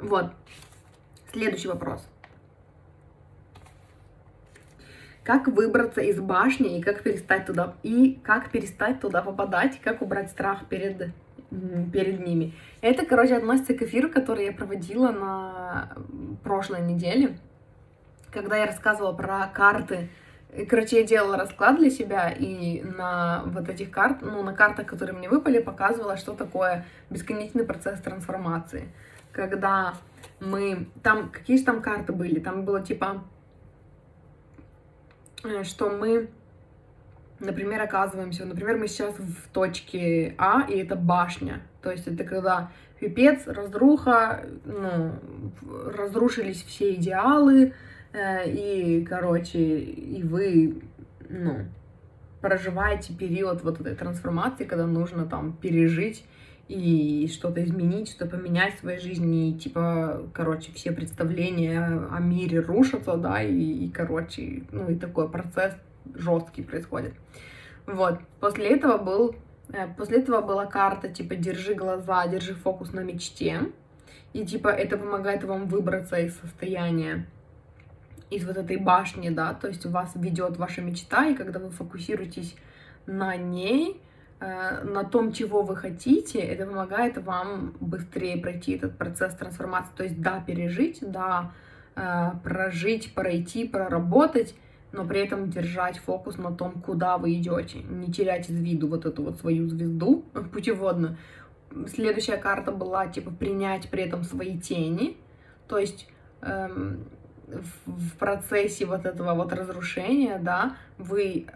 [0.00, 0.30] Вот.
[1.32, 2.06] Следующий вопрос.
[5.24, 10.30] Как выбраться из башни и как перестать туда и как перестать туда попадать, как убрать
[10.30, 11.10] страх перед
[11.92, 12.54] перед ними.
[12.80, 15.96] Это, короче, относится к эфиру, который я проводила на
[16.42, 17.38] прошлой неделе,
[18.30, 20.08] когда я рассказывала про карты.
[20.68, 25.16] Короче, я делала расклад для себя, и на вот этих карт, ну, на картах, которые
[25.16, 28.88] мне выпали, показывала, что такое бесконечный процесс трансформации.
[29.32, 29.94] Когда
[30.40, 30.88] мы...
[31.02, 32.40] Там, какие же там карты были?
[32.40, 33.24] Там было типа,
[35.44, 36.30] э, что мы
[37.40, 42.70] например, оказываемся, например, мы сейчас в точке А, и это башня, то есть это когда
[42.98, 45.12] пипец, разруха, ну,
[45.86, 47.74] разрушились все идеалы,
[48.12, 50.82] э, и, короче, и вы,
[51.28, 51.66] ну,
[52.40, 56.24] проживаете период вот этой трансформации, когда нужно там пережить
[56.68, 62.60] и что-то изменить, что-то поменять в своей жизни, и, типа, короче, все представления о мире
[62.60, 65.74] рушатся, да, и, и короче, ну, и такой процесс
[66.14, 67.14] жесткий происходит.
[67.86, 68.18] Вот.
[68.40, 69.36] После этого был,
[69.72, 73.72] э, после этого была карта, типа, держи глаза, держи фокус на мечте.
[74.32, 77.26] И, типа, это помогает вам выбраться из состояния,
[78.28, 82.56] из вот этой башни, да, то есть вас ведет ваша мечта, и когда вы фокусируетесь
[83.06, 84.00] на ней,
[84.40, 89.92] э, на том, чего вы хотите, это помогает вам быстрее пройти этот процесс трансформации.
[89.96, 91.52] То есть, да, пережить, да,
[91.94, 94.54] э, прожить, пройти, проработать,
[94.96, 99.04] но при этом держать фокус на том, куда вы идете, не терять из виду вот
[99.04, 101.18] эту вот свою звезду путеводную.
[101.88, 105.18] Следующая карта была типа принять при этом свои тени,
[105.68, 106.08] то есть
[106.40, 107.04] эм,
[107.46, 111.46] в, процессе вот этого вот разрушения, да, вы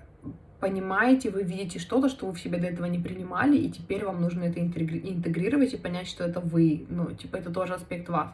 [0.60, 4.20] понимаете, вы видите что-то, что вы в себе до этого не принимали, и теперь вам
[4.20, 8.28] нужно это интегрировать и понять, что это вы, ну, типа, это тоже аспект вас.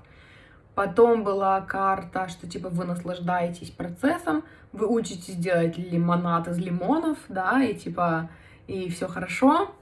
[0.77, 7.65] Потом была карта, что типа вы наслаждаетесь процессом, вы учитесь делать лимонад из лимонов, да,
[7.65, 8.29] и типа,
[8.67, 9.75] и все хорошо.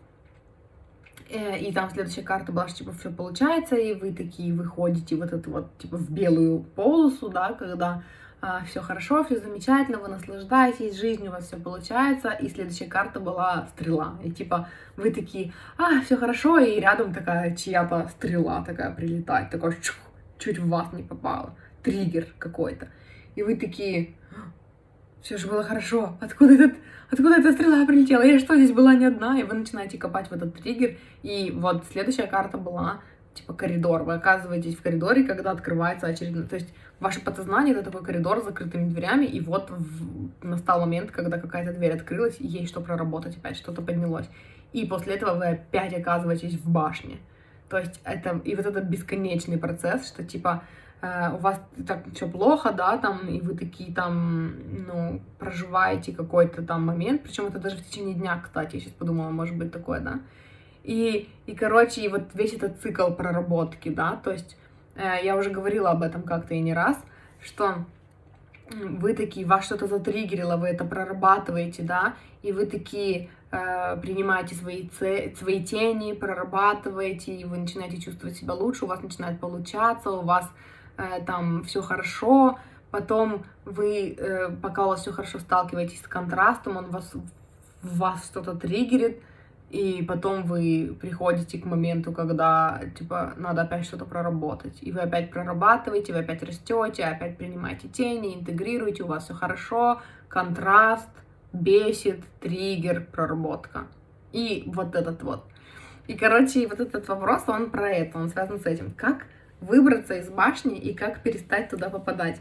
[1.29, 5.33] Э, и там следующая карта была, что типа все получается, и вы такие выходите вот
[5.33, 8.05] это вот типа в белую полосу, да, когда
[8.41, 12.29] а, все хорошо, все замечательно, вы наслаждаетесь жизнью, у вас все получается.
[12.31, 14.15] И следующая карта была стрела.
[14.23, 19.77] И типа вы такие, а, все хорошо, и рядом такая чья-то стрела такая прилетает, такой
[19.81, 19.97] чух,
[20.39, 21.57] чуть в вас не попало.
[21.83, 22.89] Триггер какой-то.
[23.35, 24.15] И вы такие,
[25.23, 26.17] все же было хорошо.
[26.21, 26.75] Откуда, этот,
[27.11, 28.23] откуда эта стрела прилетела?
[28.23, 29.39] Я что, здесь была не одна?
[29.39, 30.97] И вы начинаете копать в этот триггер.
[31.23, 33.01] И вот следующая карта была
[33.35, 34.05] типа коридор.
[34.05, 36.45] Вы оказываетесь в коридоре, когда открывается очередной...
[36.45, 40.47] То есть ваше подсознание— это такой коридор с закрытыми дверями, и вот в...
[40.47, 44.29] настал момент, когда какая-то дверь открылась, и есть что проработать, опять что-то поднялось.
[44.73, 47.19] И после этого вы опять оказываетесь в башне.
[47.69, 50.63] То есть это и вот этот бесконечный процесс, что типа
[51.01, 54.55] э, у вас так все плохо, да, там, и вы такие там,
[54.87, 59.31] ну, проживаете какой-то там момент, причем это даже в течение дня, кстати, я сейчас подумала,
[59.31, 60.21] может быть такое, да.
[60.83, 64.57] И, и короче, и вот весь этот цикл проработки, да, то есть
[64.97, 67.03] э, я уже говорила об этом как-то и не раз,
[67.41, 67.87] что
[68.71, 73.29] вы такие, вас что-то затриггерило, вы это прорабатываете, да, и вы такие,
[74.01, 80.11] принимаете свои, свои тени, прорабатываете, и вы начинаете чувствовать себя лучше, у вас начинает получаться,
[80.11, 80.51] у вас
[80.97, 82.59] э, там все хорошо,
[82.91, 87.13] потом вы, э, пока у вас все хорошо, сталкиваетесь с контрастом, он вас,
[87.83, 89.21] вас что-то триггерит,
[89.71, 94.79] и потом вы приходите к моменту, когда, типа, надо опять что-то проработать.
[94.83, 100.01] И вы опять прорабатываете, вы опять растете, опять принимаете тени, интегрируете, у вас все хорошо,
[100.29, 101.09] контраст,
[101.55, 103.87] бесит, триггер, проработка.
[104.33, 105.45] И вот этот вот.
[106.07, 108.93] И, короче, вот этот вопрос, он про это, он связан с этим.
[108.93, 109.27] Как
[109.61, 112.41] выбраться из башни и как перестать туда попадать.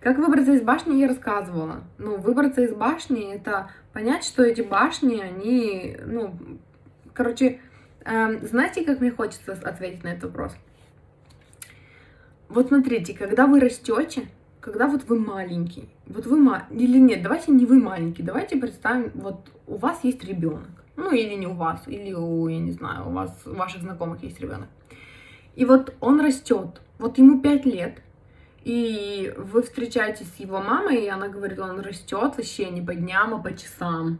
[0.00, 1.82] Как выбраться из башни, я рассказывала.
[1.98, 6.34] Ну, выбраться из башни— это понять, что эти башни, они, ну,
[7.12, 7.60] короче,
[8.04, 10.54] э, знаете, как мне хочется ответить на этот вопрос?
[12.48, 14.28] Вот смотрите, когда вы растете,
[14.60, 16.66] когда вот вы маленький, вот вы ма...
[16.70, 21.34] или нет, давайте не вы маленький, давайте представим, вот у вас есть ребенок, ну или
[21.34, 24.68] не у вас, или у, я не знаю, у вас, у ваших знакомых есть ребенок.
[25.56, 28.02] И вот он растет, вот ему 5 лет,
[28.62, 33.34] и вы встречаетесь с его мамой, и она говорит, он растет вообще не по дням,
[33.34, 34.18] а по часам.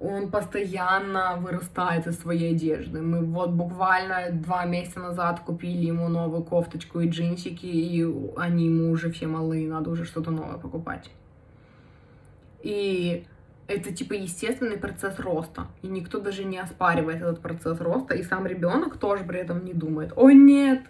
[0.00, 3.00] Он постоянно вырастает из своей одежды.
[3.00, 8.90] Мы вот буквально два месяца назад купили ему новую кофточку и джинсики, и они ему
[8.90, 11.10] уже все малые, надо уже что-то новое покупать.
[12.62, 13.26] И
[13.66, 15.66] это типа естественный процесс роста.
[15.82, 18.14] И никто даже не оспаривает этот процесс роста.
[18.14, 20.82] И сам ребенок тоже при этом не думает, о нет,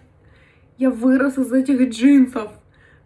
[0.77, 2.51] я вырос из этих джинсов.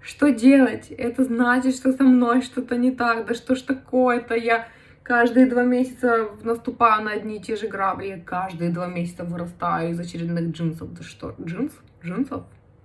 [0.01, 0.91] Что делать?
[0.91, 3.25] Это значит, что со мной что-то не так.
[3.25, 4.35] Да что ж такое-то?
[4.35, 4.67] Я
[5.03, 8.23] каждые два месяца наступаю на одни и те же грабли.
[8.25, 10.93] Каждые два месяца вырастаю из очередных джинсов.
[10.93, 11.35] Да что?
[11.41, 11.73] Джинс?
[12.03, 12.43] Джинсов?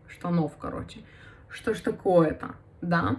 [0.08, 1.00] Штанов, короче.
[1.48, 2.54] Что ж такое-то?
[2.82, 3.16] Да.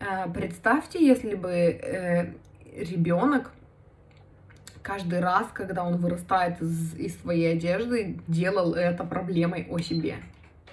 [0.00, 2.32] Э, представьте, если бы э,
[2.76, 3.52] ребенок
[4.82, 10.16] каждый раз, когда он вырастает из, из своей одежды, делал это проблемой о себе.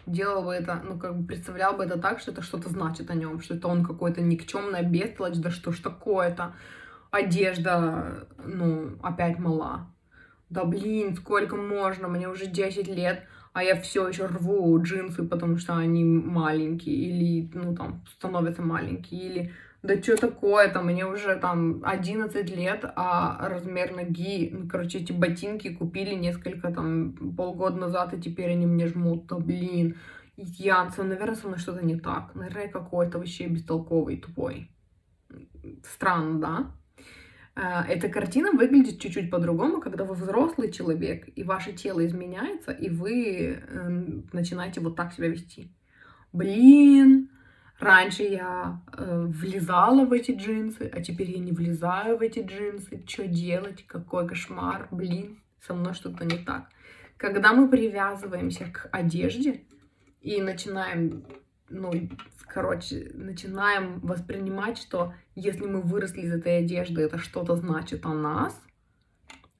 [0.05, 3.13] Делал бы это, ну, как бы представлял бы это так, что это что-то значит о
[3.13, 6.53] нем, что это он какой-то никчемная бестолочь, да что ж такое-то,
[7.12, 9.93] одежда, ну, опять мала.
[10.49, 15.57] Да блин, сколько можно, мне уже 10 лет, а я все еще рву джинсы, потому
[15.57, 19.53] что они маленькие, или, ну, там, становятся маленькие, или
[19.84, 25.74] да что такое-то, мне уже там 11 лет, а размер ноги, ну, короче, эти ботинки
[25.74, 29.97] купили несколько там полгода назад, и теперь они мне жмут, да блин,
[30.38, 34.70] Янцев, наверное, со мной что-то не так, наверное, какой-то вообще бестолковый, тупой.
[35.84, 36.80] Странно, да?
[37.55, 42.89] А, эта картина выглядит чуть-чуть по-другому, когда вы взрослый человек, и ваше тело изменяется, и
[42.89, 45.71] вы эм, начинаете вот так себя вести.
[46.31, 47.29] Блин,
[47.81, 53.03] Раньше я э, влезала в эти джинсы, а теперь я не влезаю в эти джинсы.
[53.07, 53.87] Что делать?
[53.87, 54.87] Какой кошмар.
[54.91, 56.69] Блин, со мной что-то не так.
[57.17, 59.63] Когда мы привязываемся к одежде
[60.21, 61.25] и начинаем,
[61.72, 61.91] ну,
[62.47, 68.59] короче, начинаем воспринимать, что если мы выросли из этой одежды, это что-то значит о нас,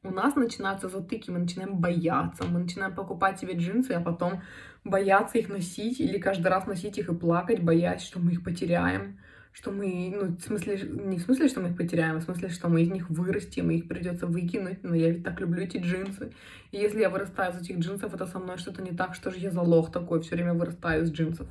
[0.04, 4.42] у нас начинаются затыки, мы начинаем бояться, мы начинаем покупать себе джинсы, а потом
[4.84, 9.20] бояться их носить или каждый раз носить их и плакать, боясь, что мы их потеряем,
[9.52, 12.50] что мы, ну, в смысле, не в смысле, что мы их потеряем, а в смысле,
[12.50, 15.78] что мы из них вырастем, и их придется выкинуть, но я ведь так люблю эти
[15.78, 16.32] джинсы.
[16.72, 19.38] И если я вырастаю из этих джинсов, это со мной что-то не так, что же
[19.38, 21.48] я за лох такой, все время вырастаю из джинсов.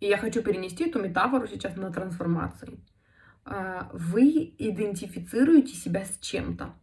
[0.00, 2.80] И я хочу перенести эту метафору сейчас на трансформации.
[3.44, 6.74] А, вы идентифицируете себя с чем-то,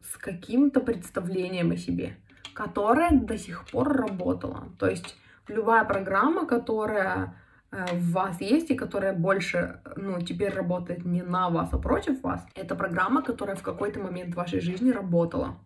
[0.00, 2.16] с каким-то представлением о себе
[2.54, 4.68] которая до сих пор работала.
[4.78, 5.16] То есть
[5.48, 7.40] любая программа, которая
[7.70, 12.22] э, в вас есть и которая больше, ну, теперь работает не на вас, а против
[12.22, 15.58] вас, это программа, которая в какой-то момент в вашей жизни работала.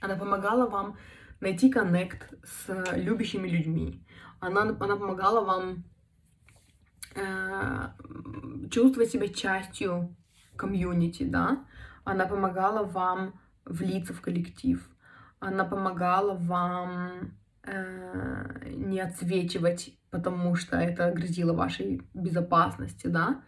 [0.00, 0.96] Она помогала вам
[1.40, 4.04] найти коннект с любящими людьми.
[4.40, 5.84] Она, она помогала вам
[8.70, 10.14] чувствовать себя частью
[10.56, 11.64] комьюнити, да.
[12.04, 14.88] Она помогала вам влиться в коллектив
[15.38, 23.42] она помогала вам э, не отсвечивать, потому что это грозило вашей безопасности, да.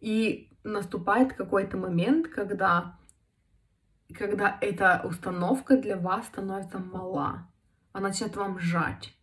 [0.00, 2.96] И наступает какой-то момент, когда,
[4.16, 7.48] когда эта установка для вас становится мала.
[7.92, 9.14] Она начинает вам сжать.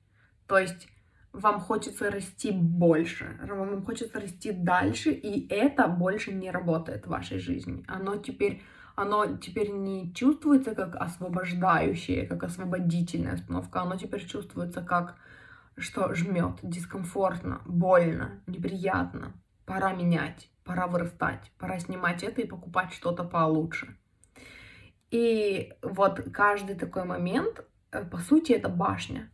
[0.47, 0.87] То есть
[1.34, 7.39] вам хочется расти больше, вам хочется расти дальше, и это больше не работает в вашей
[7.39, 7.84] жизни.
[7.88, 8.61] Оно теперь
[8.95, 15.15] оно теперь не чувствуется как освобождающее, как освободительная остановка, оно теперь чувствуется как
[15.77, 19.34] что жмет, дискомфортно, больно, неприятно.
[19.65, 23.97] Пора менять, пора вырастать, пора снимать это и покупать что-то получше.
[25.11, 29.29] И вот каждый такой момент, э, по сути, это башня.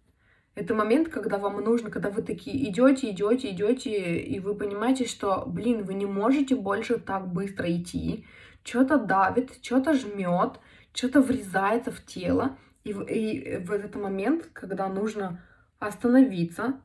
[0.57, 5.43] Это момент, когда вам нужно, когда вы такие идете, идете, идете, и вы понимаете, что,
[5.45, 8.25] блин, вы не можете больше так быстро идти,
[8.63, 10.53] что-то давит, что-то жмет,
[10.93, 12.57] что-то врезается в тело.
[12.83, 15.43] И и в этот момент, когда нужно
[15.77, 16.81] остановиться,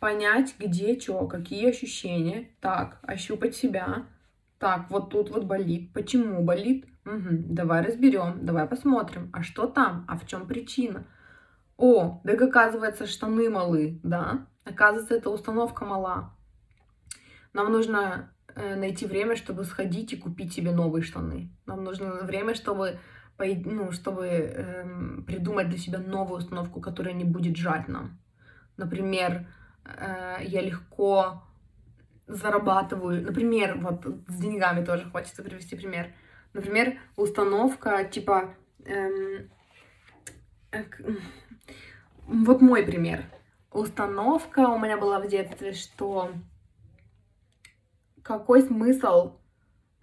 [0.00, 4.06] понять, где что, какие ощущения, так, ощупать себя,
[4.58, 10.06] так, вот тут вот болит, почему болит, угу, давай разберем, давай посмотрим, а что там,
[10.08, 11.06] а в чем причина.
[11.76, 16.34] О, так оказывается, штаны малы, да, оказывается, это установка мала.
[17.52, 21.50] Нам нужно Э, найти время, чтобы сходить и купить себе новые штаны.
[21.66, 22.98] Нам нужно время, чтобы,
[23.38, 28.18] ну, чтобы эм, придумать для себя новую установку, которая не будет жать нам.
[28.78, 29.46] Например,
[29.84, 31.42] э, я легко
[32.26, 33.22] зарабатываю.
[33.22, 36.14] Например, вот с деньгами тоже хочется привести пример.
[36.54, 38.54] Например, установка типа...
[38.86, 39.50] Эм,
[42.26, 43.24] вот мой пример.
[43.72, 46.30] Установка у меня была в детстве, что
[48.22, 49.36] какой смысл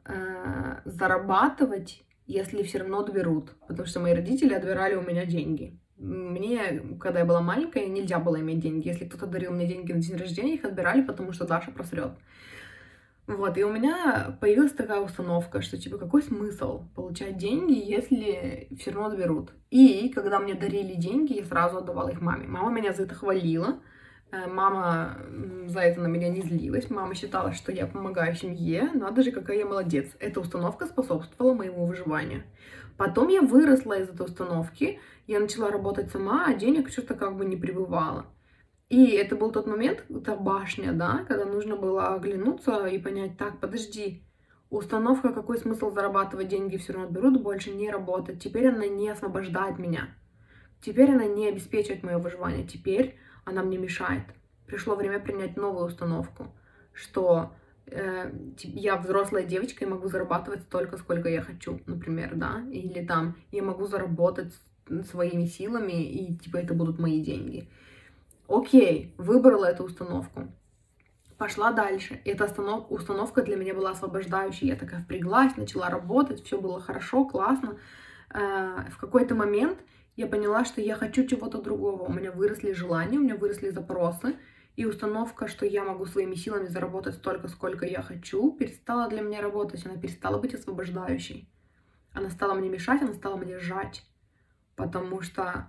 [0.05, 3.55] э, зарабатывать, если все равно отберут.
[3.67, 5.79] Потому что мои родители отбирали у меня деньги.
[5.97, 8.87] Мне, когда я была маленькая, нельзя было иметь деньги.
[8.87, 12.13] Если кто-то дарил мне деньги на день рождения, их отбирали, потому что Даша просрет.
[13.25, 18.91] Вот, и у меня появилась такая установка, что, типа, какой смысл получать деньги, если все
[18.91, 19.51] равно отберут.
[19.69, 22.47] И когда мне дарили деньги, я сразу отдавала их маме.
[22.47, 23.79] Мама меня за это хвалила,
[24.31, 25.19] э, мама
[25.67, 29.59] за это на меня не злилась, мама считала, что я помогаю семье, надо же, какая
[29.59, 30.11] я молодец.
[30.19, 32.43] Эта установка способствовала моему выживанию.
[32.97, 37.45] Потом я выросла из этой установки, я начала работать сама, а денег что-то как бы
[37.45, 38.25] не прибывало.
[38.93, 43.59] И это был тот момент, та башня, да, когда нужно было оглянуться и понять, так,
[43.59, 44.21] подожди,
[44.69, 48.39] установка, какой смысл зарабатывать деньги все равно берут, больше не работает.
[48.39, 50.09] Теперь она не освобождает меня.
[50.79, 52.67] Теперь она не обеспечивает мое выживание.
[52.67, 54.25] Теперь она мне мешает.
[54.67, 56.53] Пришло время принять новую установку,
[56.93, 57.51] что
[57.87, 58.31] э,
[58.61, 63.63] я взрослая девочка и могу зарабатывать столько, сколько я хочу, например, да, или там я
[63.63, 64.53] могу заработать
[65.09, 67.67] своими силами и типа это будут мои деньги.
[68.47, 70.47] Окей, выбрала эту установку.
[71.37, 72.21] Пошла дальше.
[72.25, 72.45] Эта
[72.89, 74.67] установка для меня была освобождающей.
[74.67, 77.77] Я такая впряглась, начала работать, все было хорошо, классно.
[78.33, 79.79] Э, в какой-то момент
[80.15, 82.03] я поняла, что я хочу чего-то другого.
[82.03, 84.35] У меня выросли желания, у меня выросли запросы.
[84.75, 89.41] И установка, что я могу своими силами заработать столько, сколько я хочу, перестала для меня
[89.41, 89.85] работать.
[89.85, 91.49] Она перестала быть освобождающей.
[92.11, 94.03] Она стала мне мешать, она стала мне сжать.
[94.75, 95.67] Потому что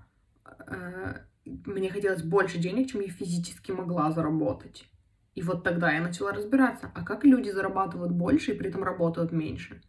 [0.67, 4.89] э, мне хотелось больше денег, чем я физически могла заработать.
[5.35, 9.33] И вот тогда я начала разбираться, а как люди зарабатывают больше и при этом работают
[9.33, 9.83] меньше.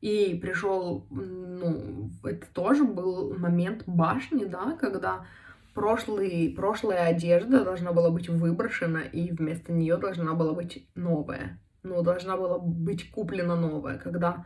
[0.00, 5.26] И пришел, ну, это тоже был момент башни, да, когда
[5.74, 11.58] прошлый, прошлая одежда должна была быть выброшена, и вместо нее должна была быть новая.
[11.82, 14.44] Ну, должна была быть куплена новая, когда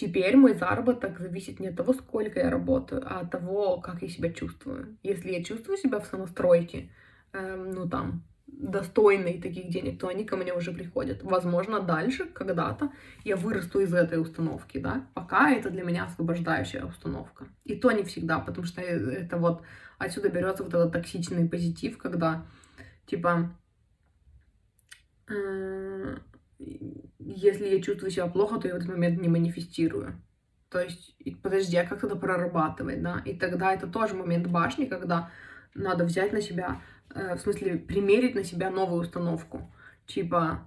[0.00, 4.08] Теперь мой заработок зависит не от того, сколько я работаю, а от того, как я
[4.08, 4.96] себя чувствую.
[5.02, 6.90] Если я чувствую себя в самостройке,
[7.34, 11.22] эм, ну там, достойной таких денег, то они ко мне уже приходят.
[11.22, 12.90] Возможно, дальше, когда-то,
[13.24, 15.06] я вырасту из этой установки, да.
[15.12, 17.48] Пока это для меня освобождающая установка.
[17.66, 19.62] И то не всегда, потому что это вот
[19.98, 22.46] отсюда берется вот этот токсичный позитив, когда,
[23.04, 23.54] типа,
[25.28, 26.16] э,
[27.34, 30.20] если я чувствую себя плохо, то я в этот момент не манифестирую.
[30.68, 33.20] То есть, подожди, а как тогда прорабатывать, да?
[33.24, 35.30] И тогда это тоже момент башни, когда
[35.74, 36.80] надо взять на себя,
[37.14, 39.72] э, в смысле, примерить на себя новую установку.
[40.06, 40.66] Типа,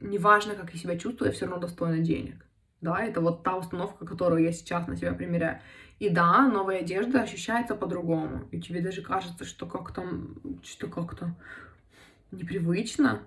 [0.00, 2.46] неважно, как я себя чувствую, я все равно достойна денег.
[2.80, 5.60] Да, это вот та установка, которую я сейчас на себя примеряю.
[5.98, 8.48] И да, новая одежда ощущается по-другому.
[8.52, 10.06] И тебе даже кажется, что как-то,
[10.62, 11.34] что как-то
[12.30, 13.20] непривычно,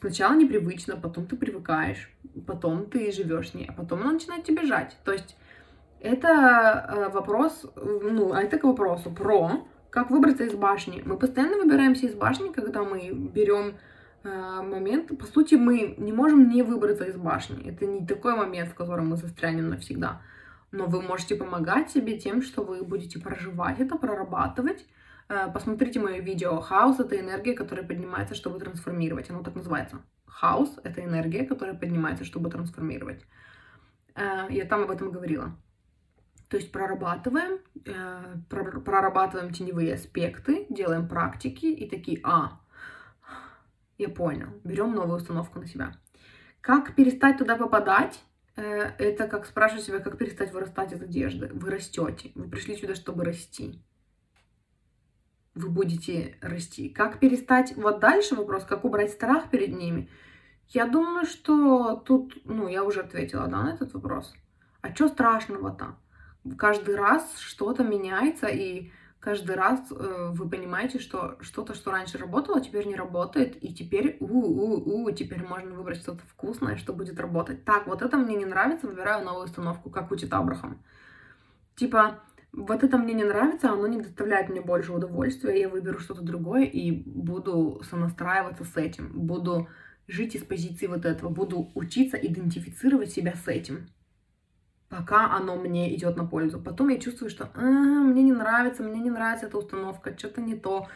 [0.00, 2.10] Сначала непривычно, потом ты привыкаешь,
[2.46, 4.96] потом ты живешь с ней, а потом она начинает тебя жать.
[5.04, 5.36] То есть
[6.00, 6.28] это
[6.88, 11.02] э, вопрос, ну, а это к вопросу про как выбраться из башни.
[11.04, 13.74] Мы постоянно выбираемся из башни, когда мы берем
[14.22, 15.18] э, момент.
[15.18, 17.68] По сути, мы не можем не выбраться из башни.
[17.68, 20.22] Это не такой момент, в котором мы застрянем навсегда.
[20.72, 24.86] Но вы можете помогать себе тем, что вы будете проживать это, прорабатывать,
[25.54, 26.60] посмотрите мое видео.
[26.60, 29.30] Хаос— это энергия, которая поднимается, чтобы трансформировать.
[29.30, 30.02] Оно так называется.
[30.26, 33.24] Хаос— это энергия, которая поднимается, чтобы трансформировать.
[34.14, 35.56] Э, я там об этом говорила.
[36.48, 42.60] То есть прорабатываем, э, прорабатываем теневые аспекты, делаем практики и такие, а,
[43.98, 45.92] я понял, берем новую установку на себя.
[46.60, 48.20] Как перестать туда попадать?
[48.56, 51.50] Это как спрашивать себя, как перестать вырастать из одежды.
[51.54, 53.80] Вы растете, вы пришли сюда, чтобы расти
[55.54, 56.88] вы будете расти.
[56.88, 57.76] Как перестать...
[57.76, 60.08] Вот дальше вопрос, как убрать страх перед ними.
[60.68, 64.32] Я думаю, что тут, ну, я уже ответила, да, на этот вопрос.
[64.82, 65.96] А что страшного-то?
[66.56, 72.60] Каждый раз что-то меняется, и каждый раз э, вы понимаете, что что-то, что раньше работало,
[72.60, 77.64] теперь не работает, и теперь, у-у-у, теперь можно выбрать что-то вкусное, что будет работать.
[77.64, 80.82] Так, вот это мне не нравится, выбираю новую установку, как учит Абрахам.
[81.74, 82.20] Типа,
[82.52, 86.64] вот это мне не нравится, оно не доставляет мне больше удовольствия, я выберу что-то другое
[86.64, 89.68] и буду сонастраиваться с этим, буду
[90.08, 93.88] жить из позиции вот этого, буду учиться идентифицировать себя с этим,
[94.88, 96.60] пока оно мне идет на пользу.
[96.60, 100.56] Потом я чувствую, что а, мне не нравится, мне не нравится эта установка, что-то не
[100.56, 100.88] то,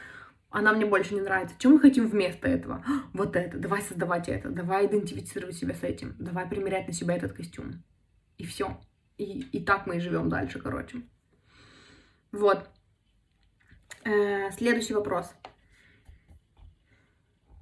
[0.50, 1.54] она мне больше не нравится.
[1.58, 2.84] Что мы хотим вместо этого?
[3.12, 7.32] Вот это, давай создавать это, давай идентифицировать себя с этим, давай примерять на себя этот
[7.32, 7.84] костюм.
[8.38, 8.80] И все.
[9.16, 11.02] И, и так мы и живем дальше, короче.
[12.34, 12.68] Вот.
[14.04, 15.32] Э, следующий вопрос.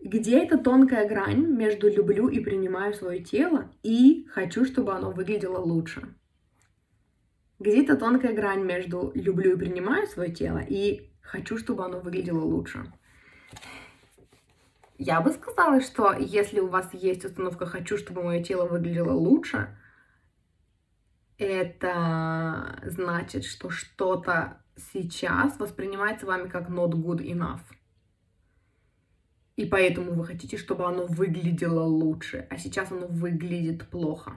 [0.00, 5.58] Где эта тонкая грань между люблю и принимаю свое тело и хочу, чтобы оно выглядело
[5.58, 6.14] лучше?
[7.58, 12.40] Где эта тонкая грань между люблю и принимаю свое тело и хочу, чтобы оно выглядело
[12.40, 12.90] лучше?
[14.96, 19.76] Я бы сказала, что если у вас есть установка «хочу, чтобы мое тело выглядело лучше»,
[21.42, 27.60] это значит, что что-то сейчас воспринимается вами как not good enough.
[29.56, 34.32] И поэтому вы хотите, чтобы оно выглядело лучше, а сейчас оно выглядит плохо.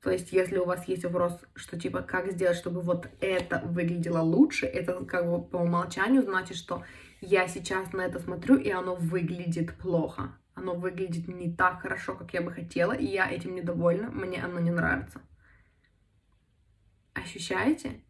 [0.00, 4.20] То есть, если у вас есть вопрос, что типа, как сделать, чтобы вот это выглядело
[4.20, 6.84] лучше, это как бы по умолчанию значит, что
[7.20, 10.36] я сейчас на это смотрю, и оно выглядит плохо.
[10.54, 14.60] Оно выглядит не так хорошо, как я бы хотела, и я этим недовольна, мне оно
[14.60, 15.20] не нравится.
[17.14, 18.02] Ощущаете?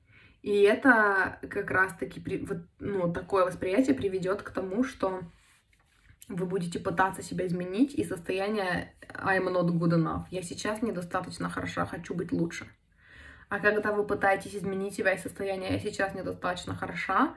[0.42, 5.22] И это как раз-таки, вот, ну, такое восприятие приведет к тому, что
[6.28, 10.24] вы будете пытаться себя изменить, и состояние I'm not good enough.
[10.30, 12.66] Я сейчас недостаточно хороша, хочу быть лучше.
[13.48, 17.34] А когда вы пытаетесь изменить себя и состояние «я сейчас недостаточно хороша»,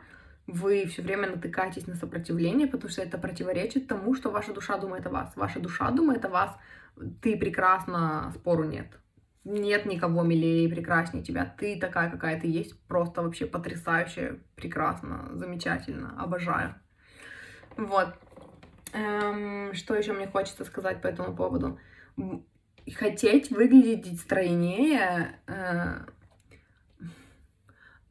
[0.47, 5.05] вы все время натыкаетесь на сопротивление, потому что это противоречит тому, что ваша душа думает
[5.05, 5.35] о вас.
[5.35, 6.57] Ваша душа думает о вас,
[7.21, 8.87] ты прекрасна, спору нет.
[9.49, 11.45] Нет никого милее и прекраснее тебя.
[11.57, 12.77] Ты такая, какая ты есть.
[12.87, 16.21] Просто вообще потрясающе, прекрасно, замечательно.
[16.21, 16.75] Обожаю.
[17.77, 18.13] Вот.
[18.91, 21.79] Эм, что еще мне хочется сказать по этому поводу?
[22.93, 25.39] Хотеть выглядеть стройнее.
[25.47, 25.99] Э,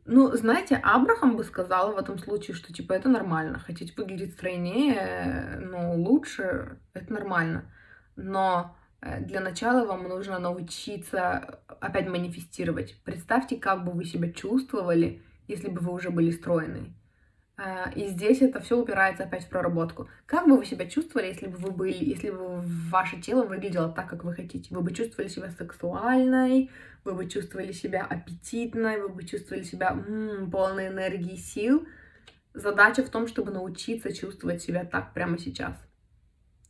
[0.07, 3.59] ну, знаете, Абрахам бы сказал в этом случае, что типа это нормально.
[3.59, 7.70] Хотеть выглядеть стройнее, ну, лучше, это нормально.
[8.16, 12.97] Но э, для начала вам нужно научиться опять манифестировать.
[13.05, 16.92] Представьте, как бы вы себя чувствовали, если бы вы уже были стройны.
[17.59, 20.09] А, и здесь это все упирается опять в проработку.
[20.26, 24.11] Как бы вы себя чувствовали, если бы вы были, если бы ваше тело выглядело так,
[24.11, 24.74] как вы хотите?
[24.74, 26.70] Вы бы чувствовали себя сексуальной,
[27.05, 31.86] вы бы чувствовали себя аппетитной, вы бы чувствовали себя м-м, полной энергии сил.
[32.53, 35.86] Задача в том, чтобы научиться чувствовать себя так прямо сейчас.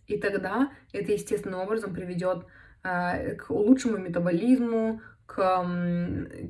[0.07, 2.45] И тогда это естественным образом приведет
[2.83, 5.67] э, к лучшему метаболизму, к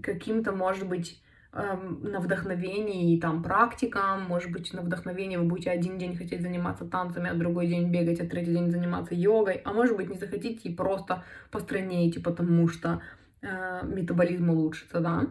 [0.03, 1.23] каким-то, может быть,
[1.57, 6.85] на вдохновении и там практикам, может быть, на вдохновении вы будете один день хотеть заниматься
[6.85, 10.69] танцами, а другой день бегать, а третий день заниматься йогой, а может быть, не захотите
[10.69, 13.01] и просто постройнеете, потому что
[13.41, 15.29] э, метаболизм улучшится, да.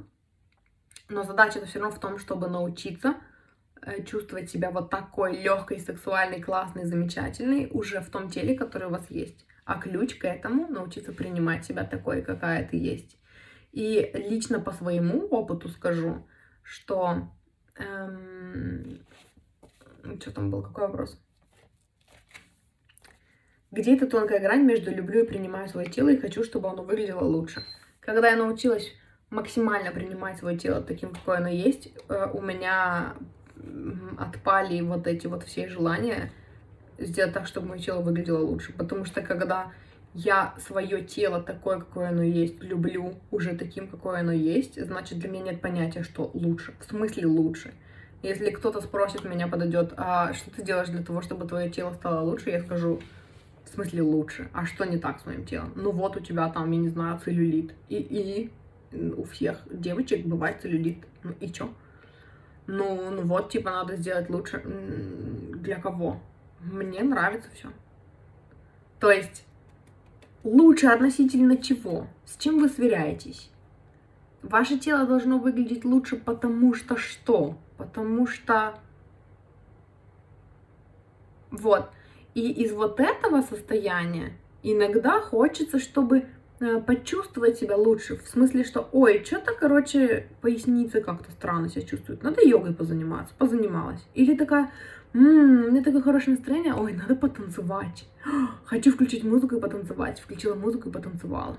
[1.10, 3.16] Но задача это все равно в том, чтобы научиться
[4.06, 9.10] чувствовать себя вот такой легкой, сексуальной, классной, замечательной уже в том теле, которое у вас
[9.10, 9.46] есть.
[9.66, 13.18] А ключ к этому научиться принимать себя такой, какая ты есть.
[13.72, 16.28] И лично по своему опыту скажу,
[16.64, 17.30] что...
[17.76, 19.00] Эм,
[20.20, 21.20] что там был, какой вопрос?
[23.72, 27.24] Где эта тонкая грань между люблю и принимаю свое тело и хочу, чтобы оно выглядело
[27.24, 27.64] лучше?
[28.00, 28.94] Когда я научилась
[29.30, 33.16] максимально принимать свое тело таким, какое оно есть, э, у меня
[34.18, 36.32] отпали вот эти вот все желания
[36.98, 38.74] сделать так, чтобы мое тело выглядело лучше.
[38.74, 39.72] Потому что когда
[40.14, 45.30] я свое тело такое, какое оно есть, люблю уже таким, какое оно есть, значит, для
[45.30, 46.74] меня нет понятия, что лучше.
[46.80, 47.74] В смысле лучше.
[48.24, 52.22] Если кто-то спросит меня, подойдет, а что ты делаешь для того, чтобы твое тело стало
[52.22, 53.02] лучше, я скажу,
[53.66, 54.50] в смысле лучше.
[54.54, 55.74] А что не так с моим телом?
[55.76, 57.74] Ну вот у тебя там, я не знаю, целлюлит.
[57.90, 58.52] И, и
[58.94, 61.00] у всех девочек бывает целлюлит.
[61.24, 61.70] Ну и чё?
[62.68, 64.62] Ну, ну вот, типа, надо сделать лучше.
[65.56, 66.20] Для кого?
[66.60, 67.70] Мне нравится все.
[69.00, 69.46] То есть
[70.46, 72.06] Лучше относительно чего?
[72.24, 73.50] С чем вы сверяетесь?
[74.44, 77.58] Ваше тело должно выглядеть лучше, потому что что?
[77.78, 78.76] Потому что...
[81.50, 81.90] Вот.
[82.36, 86.28] И из вот этого состояния иногда хочется, чтобы
[86.86, 88.18] почувствовать себя лучше.
[88.18, 92.24] В смысле, что, ой, что-то, короче, поясница как-то странно себя чувствует.
[92.24, 93.34] Надо йогой позаниматься.
[93.38, 94.06] Позанималась.
[94.14, 94.72] Или такая,
[95.16, 96.74] Ммм, у меня такое хорошее настроение.
[96.74, 98.06] Ой, надо потанцевать.
[98.66, 100.20] Хочу включить музыку и потанцевать.
[100.20, 101.58] Включила музыку и потанцевала.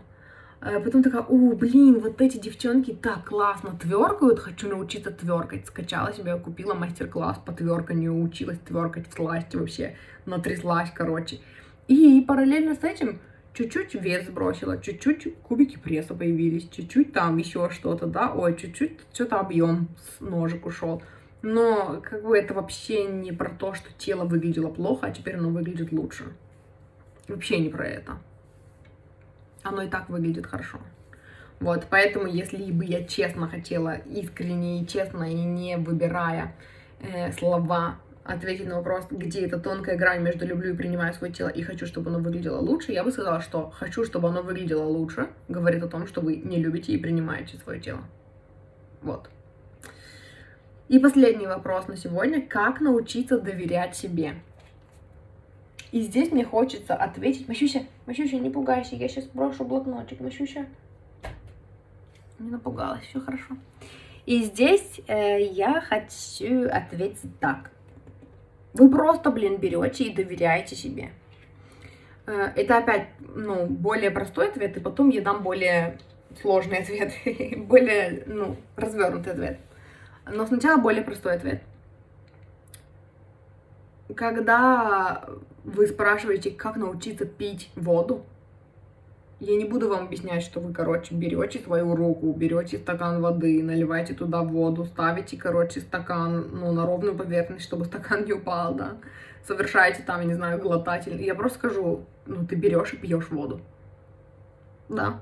[0.60, 5.66] А потом такая, о, блин, вот эти девчонки так классно тверкают, хочу научиться тверкать.
[5.66, 11.40] Скачала себе, купила мастер-класс по тверканию, училась тверкать в сласти вообще, натряслась, короче.
[11.88, 13.20] И параллельно с этим
[13.56, 19.40] чуть-чуть вес сбросила, чуть-чуть кубики пресса появились, чуть-чуть там еще что-то, да, ой, чуть-чуть что-то
[19.40, 21.02] объем с ножек ушел.
[21.42, 25.50] Но как бы это вообще не про то, что тело выглядело плохо, а теперь оно
[25.50, 26.24] выглядит лучше.
[27.28, 28.18] Вообще не про это.
[29.62, 30.78] Оно и так выглядит хорошо.
[31.58, 36.54] Вот, поэтому, если бы я честно хотела, искренне и честно, и не выбирая
[37.00, 37.96] э, слова,
[38.26, 41.86] ответить на вопрос, где эта тонкая грань между люблю и принимаю свое тело и хочу,
[41.86, 45.88] чтобы оно выглядело лучше, я бы сказала, что хочу, чтобы оно выглядело лучше, говорит о
[45.88, 48.00] том, что вы не любите и принимаете свое тело.
[49.02, 49.30] Вот.
[50.88, 52.40] И последний вопрос на сегодня.
[52.40, 54.34] Как научиться доверять себе?
[55.92, 57.48] И здесь мне хочется ответить.
[57.48, 60.20] Мащуся, Мащуся, не пугайся, я сейчас брошу блокнотик.
[60.20, 60.66] Мащуся.
[62.38, 63.56] Не напугалась, все хорошо.
[64.26, 67.70] И здесь э, я хочу ответить так.
[68.76, 71.10] Вы просто, блин, берете и доверяете себе.
[72.26, 75.98] Э, это опять, ну, более простой ответ, и потом я дам более
[76.42, 77.12] сложный ответ,
[77.66, 79.60] более, ну, развернутый ответ.
[80.30, 81.62] Но сначала более простой ответ.
[84.14, 85.26] Когда
[85.64, 88.26] вы спрашиваете, как научиться пить воду,
[89.38, 94.14] я не буду вам объяснять, что вы, короче, берете свою руку, берете стакан воды, наливаете
[94.14, 98.96] туда воду, ставите, короче, стакан, ну, на ровную поверхность, чтобы стакан не упал, да,
[99.46, 101.22] совершаете там, я не знаю, глотатель.
[101.22, 103.60] Я просто скажу, ну, ты берешь и пьешь воду.
[104.88, 105.20] Да.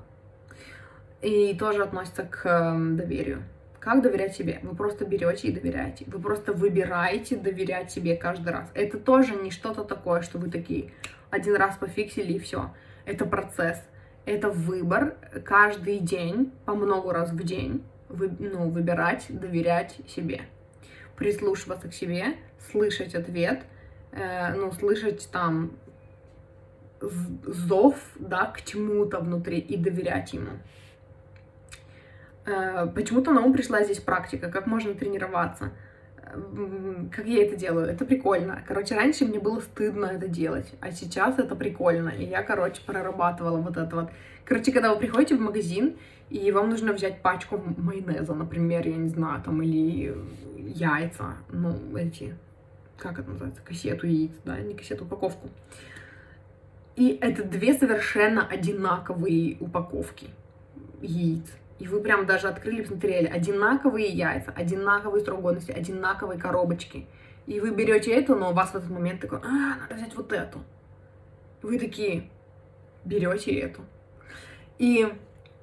[1.21, 3.43] И тоже относится к э, доверию.
[3.79, 4.59] Как доверять себе?
[4.63, 6.05] Вы просто берете и доверяете.
[6.07, 8.71] Вы просто выбираете доверять себе каждый раз.
[8.73, 10.91] Это тоже не что-то такое, что вы такие
[11.29, 12.71] один раз пофиксили и все.
[13.05, 13.83] Это процесс.
[14.25, 20.41] Это выбор каждый день, по много раз в день, вы, ну, выбирать, доверять себе.
[21.15, 22.35] Прислушиваться к себе,
[22.71, 23.63] слышать ответ,
[24.11, 25.73] э, ну, слышать там
[26.99, 30.51] зов, да, к чему-то внутри и доверять ему.
[32.45, 35.71] Э, почему-то на ум пришла здесь практика, как можно тренироваться.
[37.11, 37.87] Как я это делаю?
[37.87, 38.63] Это прикольно.
[38.67, 42.09] Короче, раньше мне было стыдно это делать, а сейчас это прикольно.
[42.09, 44.09] И я, короче, прорабатывала вот это вот.
[44.43, 45.97] Короче, когда вы приходите в магазин,
[46.29, 50.15] и вам нужно взять пачку майонеза, например, я не знаю, там, или
[50.57, 52.35] яйца, ну, эти,
[52.97, 55.49] как это называется, кассету яиц, да, не кассету, упаковку.
[56.95, 60.27] И это две совершенно одинаковые упаковки
[61.01, 67.07] яиц и вы прям даже открыли, посмотрели, одинаковые яйца, одинаковые срок годности, одинаковые коробочки.
[67.47, 70.31] И вы берете эту, но у вас в этот момент такой, а, надо взять вот
[70.31, 70.59] эту.
[71.61, 72.29] Вы такие,
[73.03, 73.81] берете эту.
[74.77, 75.07] И,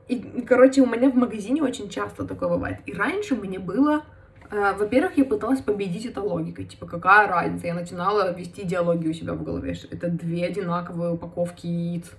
[0.08, 2.78] и, короче, у меня в магазине очень часто такое бывает.
[2.86, 4.04] И раньше мне было,
[4.50, 6.66] э, во-первых, я пыталась победить это логикой.
[6.66, 7.66] Типа, какая разница?
[7.66, 9.74] Я начинала вести диалоги у себя в голове.
[9.74, 12.10] что Это две одинаковые упаковки яиц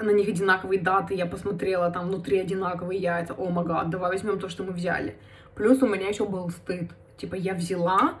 [0.00, 4.48] на них одинаковые даты, я посмотрела, там внутри одинаковые яйца, о магад, давай возьмем то,
[4.48, 5.16] что мы взяли.
[5.54, 8.14] Плюс у меня еще был стыд, типа я взяла,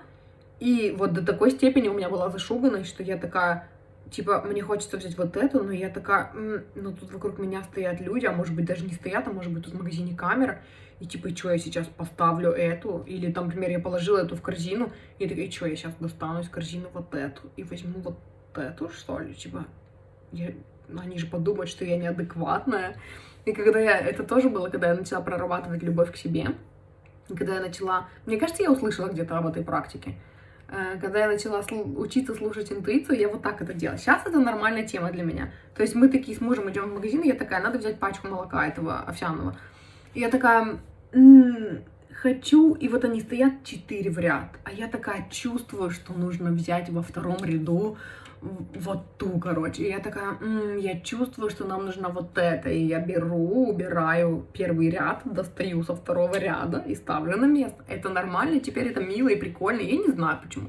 [0.60, 3.68] и вот до такой степени у меня была зашуганность, что я такая,
[4.10, 6.32] типа, мне хочется взять вот эту, но я такая,
[6.74, 9.64] ну тут вокруг меня стоят люди, а может быть даже не стоят, а может быть
[9.64, 10.60] тут в магазине камера,
[10.98, 14.90] и типа, что я сейчас поставлю эту, или там, например, я положила эту в корзину,
[15.18, 18.18] и такая, что я сейчас достану из корзины вот эту, и возьму вот
[18.56, 19.64] эту, что ли, типа,
[20.32, 20.52] я
[20.88, 22.96] ну, они же подумают, что я неадекватная.
[23.44, 26.54] И когда я, это тоже было, когда я начала прорабатывать любовь к себе,
[27.28, 30.14] и когда я начала, мне кажется, я услышала где-то об этой практике,
[30.68, 31.62] э, когда я начала
[31.96, 33.98] учиться слушать интуицию, я вот так это делала.
[33.98, 35.52] Сейчас это нормальная тема для меня.
[35.74, 38.28] То есть мы такие с мужем идем в магазин, и я такая, надо взять пачку
[38.28, 39.56] молока этого овсяного.
[40.14, 40.78] И я такая,
[41.12, 46.50] м-м, хочу, и вот они стоят четыре в ряд, а я такая чувствую, что нужно
[46.50, 47.96] взять во втором ряду
[48.40, 49.82] вот ту, короче.
[49.84, 52.68] И я такая, М, я чувствую, что нам нужно вот это.
[52.70, 57.84] И я беру, убираю первый ряд, достаю со второго ряда и ставлю на место.
[57.88, 59.80] Это нормально, теперь это мило и прикольно.
[59.80, 60.68] Я не знаю почему.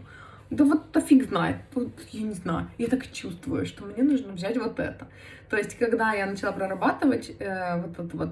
[0.49, 2.69] Да вот да фиг знает, вот я не знаю.
[2.79, 5.07] Я так чувствую, что мне нужно взять вот это.
[5.49, 8.29] То есть, когда я начала прорабатывать э, вот это вот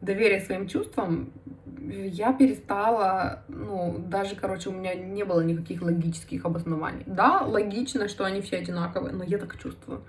[0.00, 1.32] доверие своим чувствам,
[1.80, 7.04] я перестала, ну, даже, короче, у меня не было никаких логических обоснований.
[7.06, 10.02] Да, логично, что они все одинаковые, но я так чувствую.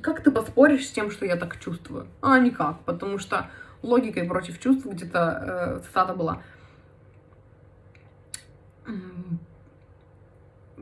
[0.00, 2.06] Как ты поспоришь с тем, что я так чувствую?
[2.20, 3.50] А, никак, потому что
[3.82, 6.42] логикой против чувств где-то э, цитата была.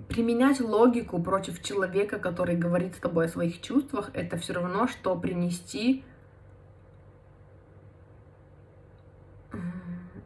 [0.09, 5.14] Применять логику против человека, который говорит с тобой о своих чувствах, это все равно, что
[5.16, 6.05] принести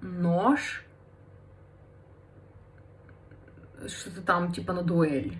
[0.04, 0.84] нож,
[3.86, 5.38] что-то там типа на дуэль.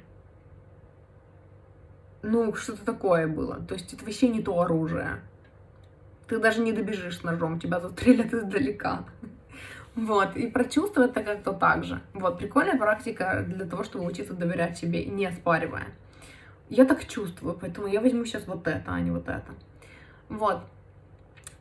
[2.22, 3.60] Ну, что-то такое было.
[3.60, 5.20] То есть это вообще не то оружие.
[6.26, 9.04] Ты даже не добежишь ножом, тебя застрелят издалека.
[9.94, 12.00] Вот, и про чувства это как-то так же.
[12.14, 15.88] Вот, прикольная практика для того, чтобы учиться доверять себе, не оспаривая.
[16.68, 19.54] Я так чувствую, поэтому я возьму сейчас вот это, а не вот это.
[20.28, 20.62] Вот.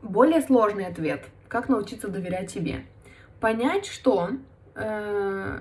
[0.01, 1.26] Более сложный ответ.
[1.47, 2.86] Как научиться доверять себе?
[3.43, 4.30] понять, что
[4.74, 5.59] э,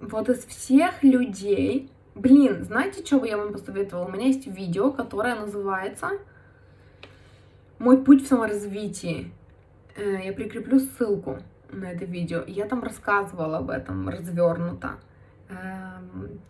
[0.00, 4.06] вот из всех людей, блин, знаете, что бы я вам посоветовала?
[4.06, 6.10] У меня есть видео, которое называется
[7.78, 9.32] «Мой путь в саморазвитии».
[9.96, 11.38] Э, я прикреплю ссылку
[11.70, 12.42] на это видео.
[12.46, 14.98] Я там рассказывала об этом развернуто.
[15.48, 16.40] Эм,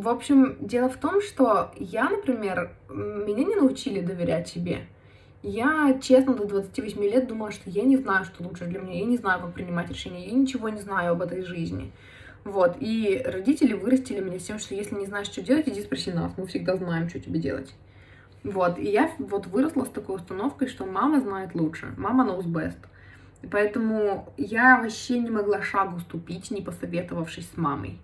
[0.00, 4.86] в общем, дело в том, что я, например, меня не научили доверять себе.
[5.42, 9.04] Я, честно, до 28 лет думала, что я не знаю, что лучше для меня, я
[9.04, 11.92] не знаю, как принимать решения, я ничего не знаю об этой жизни.
[12.46, 16.12] Вот, и родители вырастили меня с тем, что если не знаешь, что делать, иди спроси
[16.12, 17.74] нас, мы всегда знаем, что тебе делать.
[18.44, 22.78] Вот, и я вот выросла с такой установкой, что мама знает лучше, мама knows best.
[23.50, 27.98] Поэтому я вообще не могла шагу ступить, не посоветовавшись с мамой.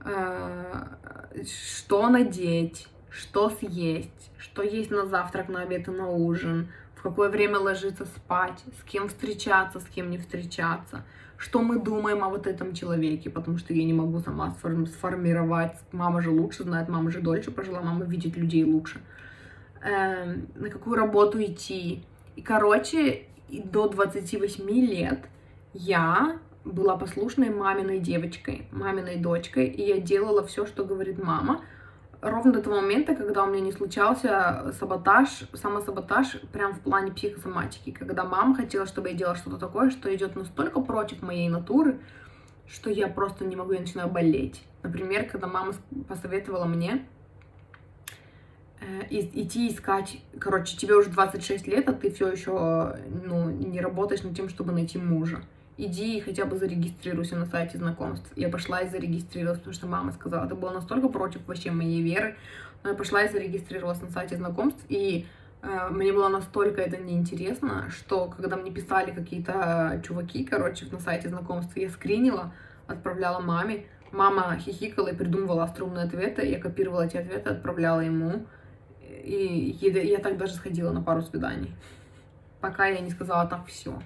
[0.00, 0.96] А,
[1.44, 7.28] что надеть, что съесть, что есть на завтрак, на обед и на ужин, в какое
[7.28, 11.04] время ложиться спать, с кем встречаться, с кем не встречаться,
[11.38, 14.54] что мы думаем о вот этом человеке, потому что я не могу сама
[14.86, 15.76] сформировать.
[15.92, 19.00] Мама же лучше знает, мама же дольше прожила, мама видит людей лучше.
[19.80, 22.04] Эм, на какую работу идти.
[22.34, 25.20] И, короче, до 28 лет
[25.72, 31.62] я была послушной маминой девочкой, маминой дочкой, и я делала все, что говорит мама,
[32.20, 37.90] ровно до того момента, когда у меня не случался саботаж, самосаботаж прям в плане психосоматики,
[37.90, 42.00] когда мама хотела, чтобы я делала что-то такое, что идет настолько против моей натуры,
[42.66, 44.62] что я просто не могу, я начинаю болеть.
[44.82, 45.72] Например, когда мама
[46.08, 47.06] посоветовала мне
[48.80, 54.22] э, идти искать, короче, тебе уже 26 лет, а ты все еще ну, не работаешь
[54.22, 55.42] над тем, чтобы найти мужа
[55.78, 58.30] иди хотя бы зарегистрируйся на сайте знакомств.
[58.36, 62.36] Я пошла и зарегистрировалась, потому что мама сказала, это было настолько против вообще моей веры,
[62.82, 65.26] но я пошла и зарегистрировалась на сайте знакомств, и
[65.62, 71.28] э, мне было настолько это неинтересно, что когда мне писали какие-то чуваки, короче, на сайте
[71.28, 72.52] знакомств, я скринила,
[72.88, 78.46] отправляла маме, мама хихикала и придумывала остроумные ответы, я копировала эти ответы, отправляла ему,
[79.00, 81.72] и я так даже сходила на пару свиданий,
[82.60, 83.96] пока я не сказала так все.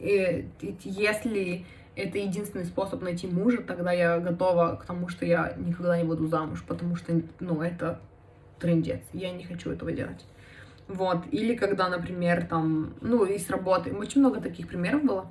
[0.00, 0.48] И
[0.84, 6.04] если это единственный способ найти мужа, тогда я готова к тому, что я никогда не
[6.04, 8.00] буду замуж, потому что, ну, это
[8.60, 10.24] трендец, я не хочу этого делать.
[10.86, 15.30] Вот, или когда, например, там, ну, и с работы, очень много таких примеров было.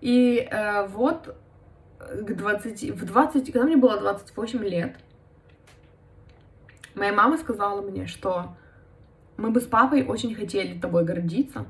[0.00, 1.36] И э, вот
[1.98, 4.96] к 20, в 20, когда мне было 28 лет,
[6.94, 8.56] моя мама сказала мне, что
[9.36, 11.66] мы бы с папой очень хотели тобой гордиться,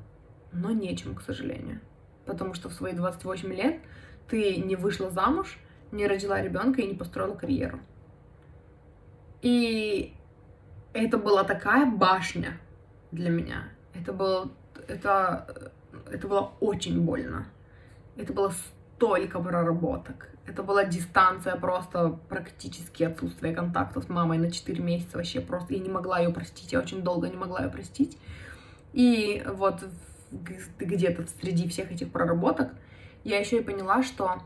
[0.52, 1.80] но нечем, к сожалению
[2.26, 3.80] потому что в свои 28 лет
[4.28, 5.58] ты не вышла замуж,
[5.92, 7.80] не родила ребенка и не построила карьеру.
[9.42, 10.14] И
[10.92, 12.58] это была такая башня
[13.12, 13.68] для меня.
[13.94, 14.50] Это было,
[14.88, 15.72] это,
[16.10, 17.46] это было очень больно.
[18.16, 18.52] Это было
[18.96, 20.28] столько проработок.
[20.46, 25.74] Это была дистанция, просто практически отсутствие контакта с мамой на 4 месяца вообще просто.
[25.74, 28.18] Я не могла ее простить, я очень долго не могла ее простить.
[28.92, 29.84] И вот
[30.30, 32.72] где-то среди всех этих проработок,
[33.24, 34.42] я еще и поняла, что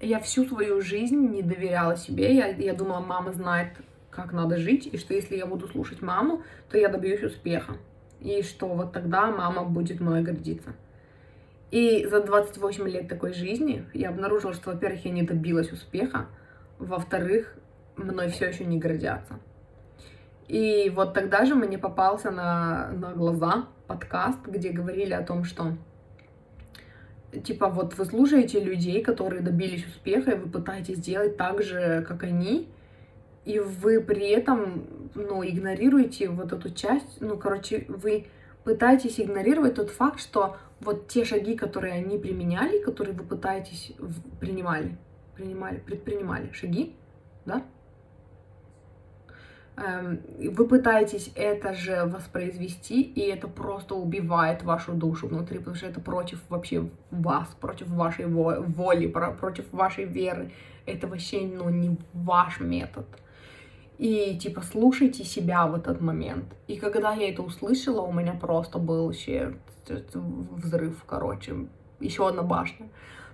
[0.00, 2.34] я всю свою жизнь не доверяла себе.
[2.34, 3.72] Я, я думала, мама знает,
[4.10, 7.76] как надо жить, и что если я буду слушать маму, то я добьюсь успеха.
[8.20, 10.74] И что вот тогда мама будет мной гордиться.
[11.70, 16.26] И за 28 лет такой жизни я обнаружила, что, во-первых, я не добилась успеха,
[16.78, 17.56] во-вторых,
[17.96, 19.38] мной все еще не гордятся.
[20.48, 25.72] И вот тогда же мне попался на, на глаза подкаст, где говорили о том, что
[27.44, 32.22] типа вот вы слушаете людей, которые добились успеха, и вы пытаетесь сделать так же, как
[32.22, 32.68] они,
[33.44, 38.26] и вы при этом, ну, игнорируете вот эту часть, ну, короче, вы
[38.64, 43.92] пытаетесь игнорировать тот факт, что вот те шаги, которые они применяли, которые вы пытаетесь
[44.40, 44.96] принимали,
[45.34, 46.96] принимали, предпринимали шаги,
[47.44, 47.62] да,
[49.76, 56.00] вы пытаетесь это же воспроизвести, и это просто убивает вашу душу внутри, потому что это
[56.00, 60.52] против вообще вас, против вашей воли, против вашей веры.
[60.86, 63.06] Это вообще, ну, не ваш метод.
[63.98, 66.44] И, типа, слушайте себя в этот момент.
[66.68, 69.54] И когда я это услышала, у меня просто был вообще
[70.12, 71.66] взрыв, короче,
[72.00, 72.88] еще одна башня.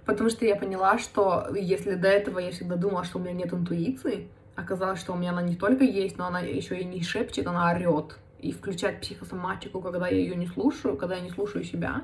[0.06, 3.52] Потому что я поняла, что если до этого я всегда думала, что у меня нет
[3.52, 7.46] интуиции, Оказалось, что у меня она не только есть, но она еще и не шепчет,
[7.46, 8.18] она орет.
[8.40, 12.02] И включает психосоматику, когда я ее не слушаю, когда я не слушаю себя.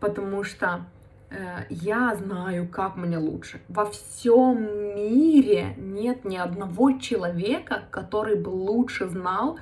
[0.00, 0.84] Потому что
[1.30, 3.60] э, я знаю, как мне лучше.
[3.68, 4.62] Во всем
[4.96, 9.58] мире нет ни одного человека, который бы лучше знал,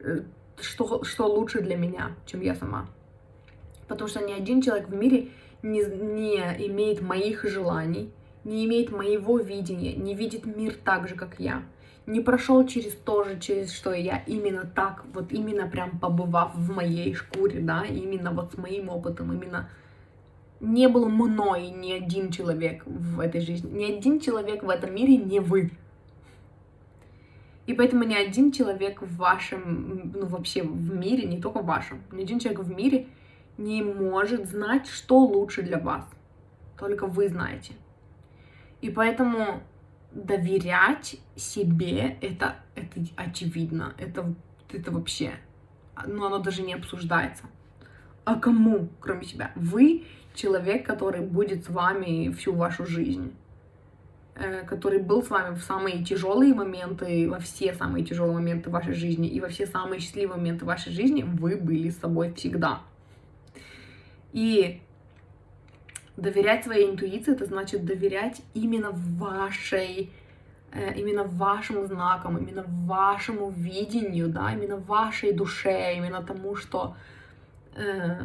[0.00, 0.22] э,
[0.60, 2.86] что, что лучше для меня, чем я сама.
[3.88, 5.30] Потому что ни один человек в мире
[5.62, 6.36] не, не
[6.68, 8.12] имеет моих желаний,
[8.44, 11.62] не имеет моего видения, не видит мир так же, как я,
[12.06, 16.74] не прошел через то же, через что я, именно так, вот именно прям побывав в
[16.74, 19.68] моей шкуре, да, именно вот с моим опытом, именно
[20.60, 25.16] не был мной ни один человек в этой жизни, ни один человек в этом мире
[25.16, 25.70] не вы.
[27.66, 32.02] И поэтому ни один человек в вашем, ну вообще в мире, не только в вашем,
[32.10, 33.06] ни один человек в мире
[33.58, 36.04] не может знать, что лучше для вас.
[36.78, 37.74] Только вы знаете.
[38.80, 39.62] И поэтому
[40.12, 44.34] доверять себе, это, это очевидно, это,
[44.72, 45.32] это вообще,
[46.06, 47.44] ну оно даже не обсуждается.
[48.24, 49.52] А кому, кроме себя?
[49.54, 50.04] Вы
[50.34, 53.34] человек, который будет с вами всю вашу жизнь
[54.34, 58.94] э, который был с вами в самые тяжелые моменты, во все самые тяжелые моменты вашей
[58.94, 62.80] жизни и во все самые счастливые моменты вашей жизни, вы были с собой всегда.
[64.32, 64.80] И
[66.20, 70.10] доверять своей интуиции, это значит доверять именно вашей,
[70.72, 76.96] э, именно вашим знакам, именно вашему видению, да, именно вашей душе, именно тому, что,
[77.74, 78.18] э,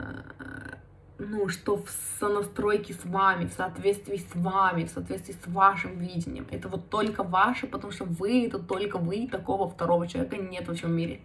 [1.18, 1.90] ну, что в
[2.20, 6.48] сонастройке с вами, в соответствии с вами, в соответствии с вашим видением.
[6.52, 10.74] Это вот только ваше, потому что вы, это только вы, такого второго человека нет во
[10.74, 11.22] всем мире.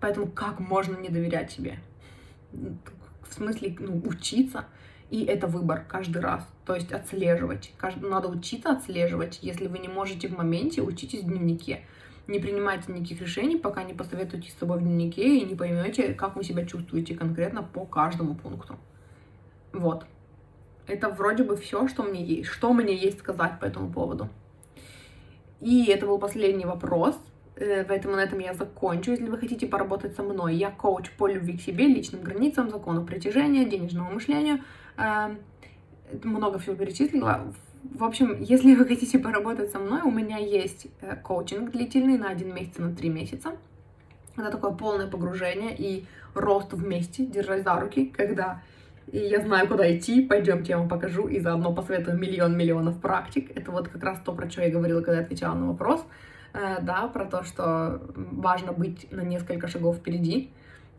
[0.00, 1.78] Поэтому как можно не доверять себе?
[2.52, 4.66] В смысле, ну, учиться,
[5.10, 6.46] и это выбор каждый раз.
[6.64, 7.72] То есть отслеживать.
[8.00, 9.38] Надо учиться отслеживать.
[9.42, 11.82] Если вы не можете в моменте, учитесь в дневнике.
[12.26, 16.34] Не принимайте никаких решений, пока не посоветуетесь с собой в дневнике и не поймете, как
[16.34, 18.76] вы себя чувствуете конкретно по каждому пункту.
[19.72, 20.06] Вот.
[20.88, 22.48] Это вроде бы все, что мне есть.
[22.48, 24.28] Что мне есть сказать по этому поводу.
[25.60, 27.16] И это был последний вопрос.
[27.54, 29.12] Э, поэтому на этом я закончу.
[29.12, 33.06] Если вы хотите поработать со мной, я коуч по любви к себе, личным границам, закону
[33.06, 34.64] притяжения, денежному мышлению–
[36.22, 37.52] много всего перечислила.
[37.94, 42.30] В общем, если вы хотите поработать со мной, у меня есть э, коучинг длительный на
[42.30, 43.52] один месяц, на три месяца.
[44.36, 48.60] Это такое полное погружение и рост вместе, держась за руки, когда
[49.12, 53.52] и я знаю, куда идти, пойдемте, я вам покажу, и заодно посоветую миллион миллионов практик.
[53.54, 56.04] Это вот как раз то, про что я говорила, когда отвечала на вопрос,
[56.52, 60.50] э, да, про то, что важно быть на несколько шагов впереди.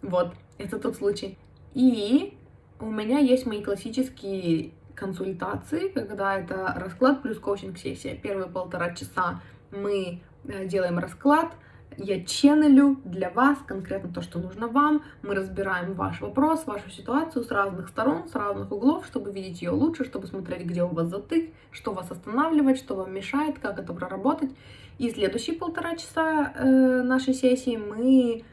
[0.01, 1.37] Вот, это тот случай.
[1.73, 2.33] И
[2.79, 8.15] у меня есть мои классические консультации, когда это расклад плюс коучинг-сессия.
[8.15, 11.53] Первые полтора часа мы э, делаем расклад,
[11.97, 15.03] я ченнелю для вас конкретно то, что нужно вам.
[15.23, 19.71] Мы разбираем ваш вопрос, вашу ситуацию с разных сторон, с разных углов, чтобы видеть ее
[19.71, 23.93] лучше, чтобы смотреть, где у вас затык, что вас останавливает, что вам мешает, как это
[23.93, 24.51] проработать.
[24.99, 28.43] И следующие полтора часа э, нашей сессии мы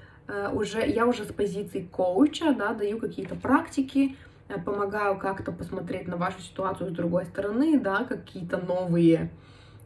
[0.52, 4.16] уже, я уже с позиции коуча, да, даю какие-то практики,
[4.48, 9.30] э, помогаю как-то посмотреть на вашу ситуацию с другой стороны, да, какие-то новые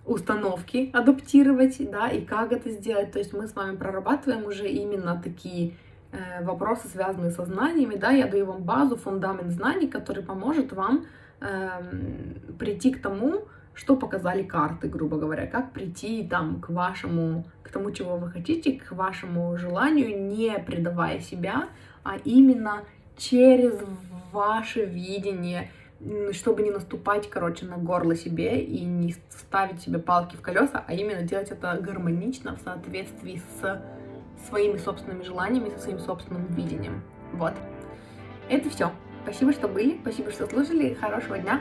[0.07, 3.13] установки адаптировать, да, и как это сделать.
[3.13, 5.75] То есть мы с вами прорабатываем уже именно такие
[6.13, 11.07] э, вопросы, связанные со знаниями, да, я даю вам базу, фундамент знаний, который поможет вам
[11.41, 11.69] э,
[12.59, 13.49] прийти к тому,
[13.79, 18.73] что показали карты, грубо говоря, как прийти там к вашему, к тому, чего вы хотите,
[18.73, 21.69] к вашему желанию, не предавая себя,
[22.03, 22.83] а именно
[23.17, 23.79] через
[24.33, 25.71] ваше видение,
[26.33, 30.93] чтобы не наступать, короче, на горло себе и не ставить себе палки в колеса, а
[30.93, 33.81] именно делать это гармонично в соответствии с
[34.49, 37.05] своими собственными желаниями, со своим собственным видением.
[37.33, 37.55] Вот.
[38.49, 38.91] Это все.
[39.29, 40.95] Спасибо, что были, спасибо, что слушали.
[40.95, 41.61] Хорошего дня.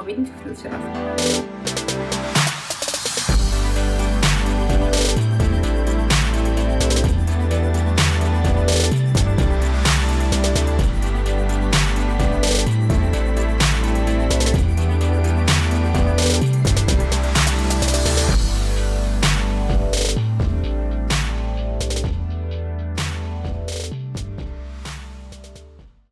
[0.00, 1.81] Увидимся в следующий раз.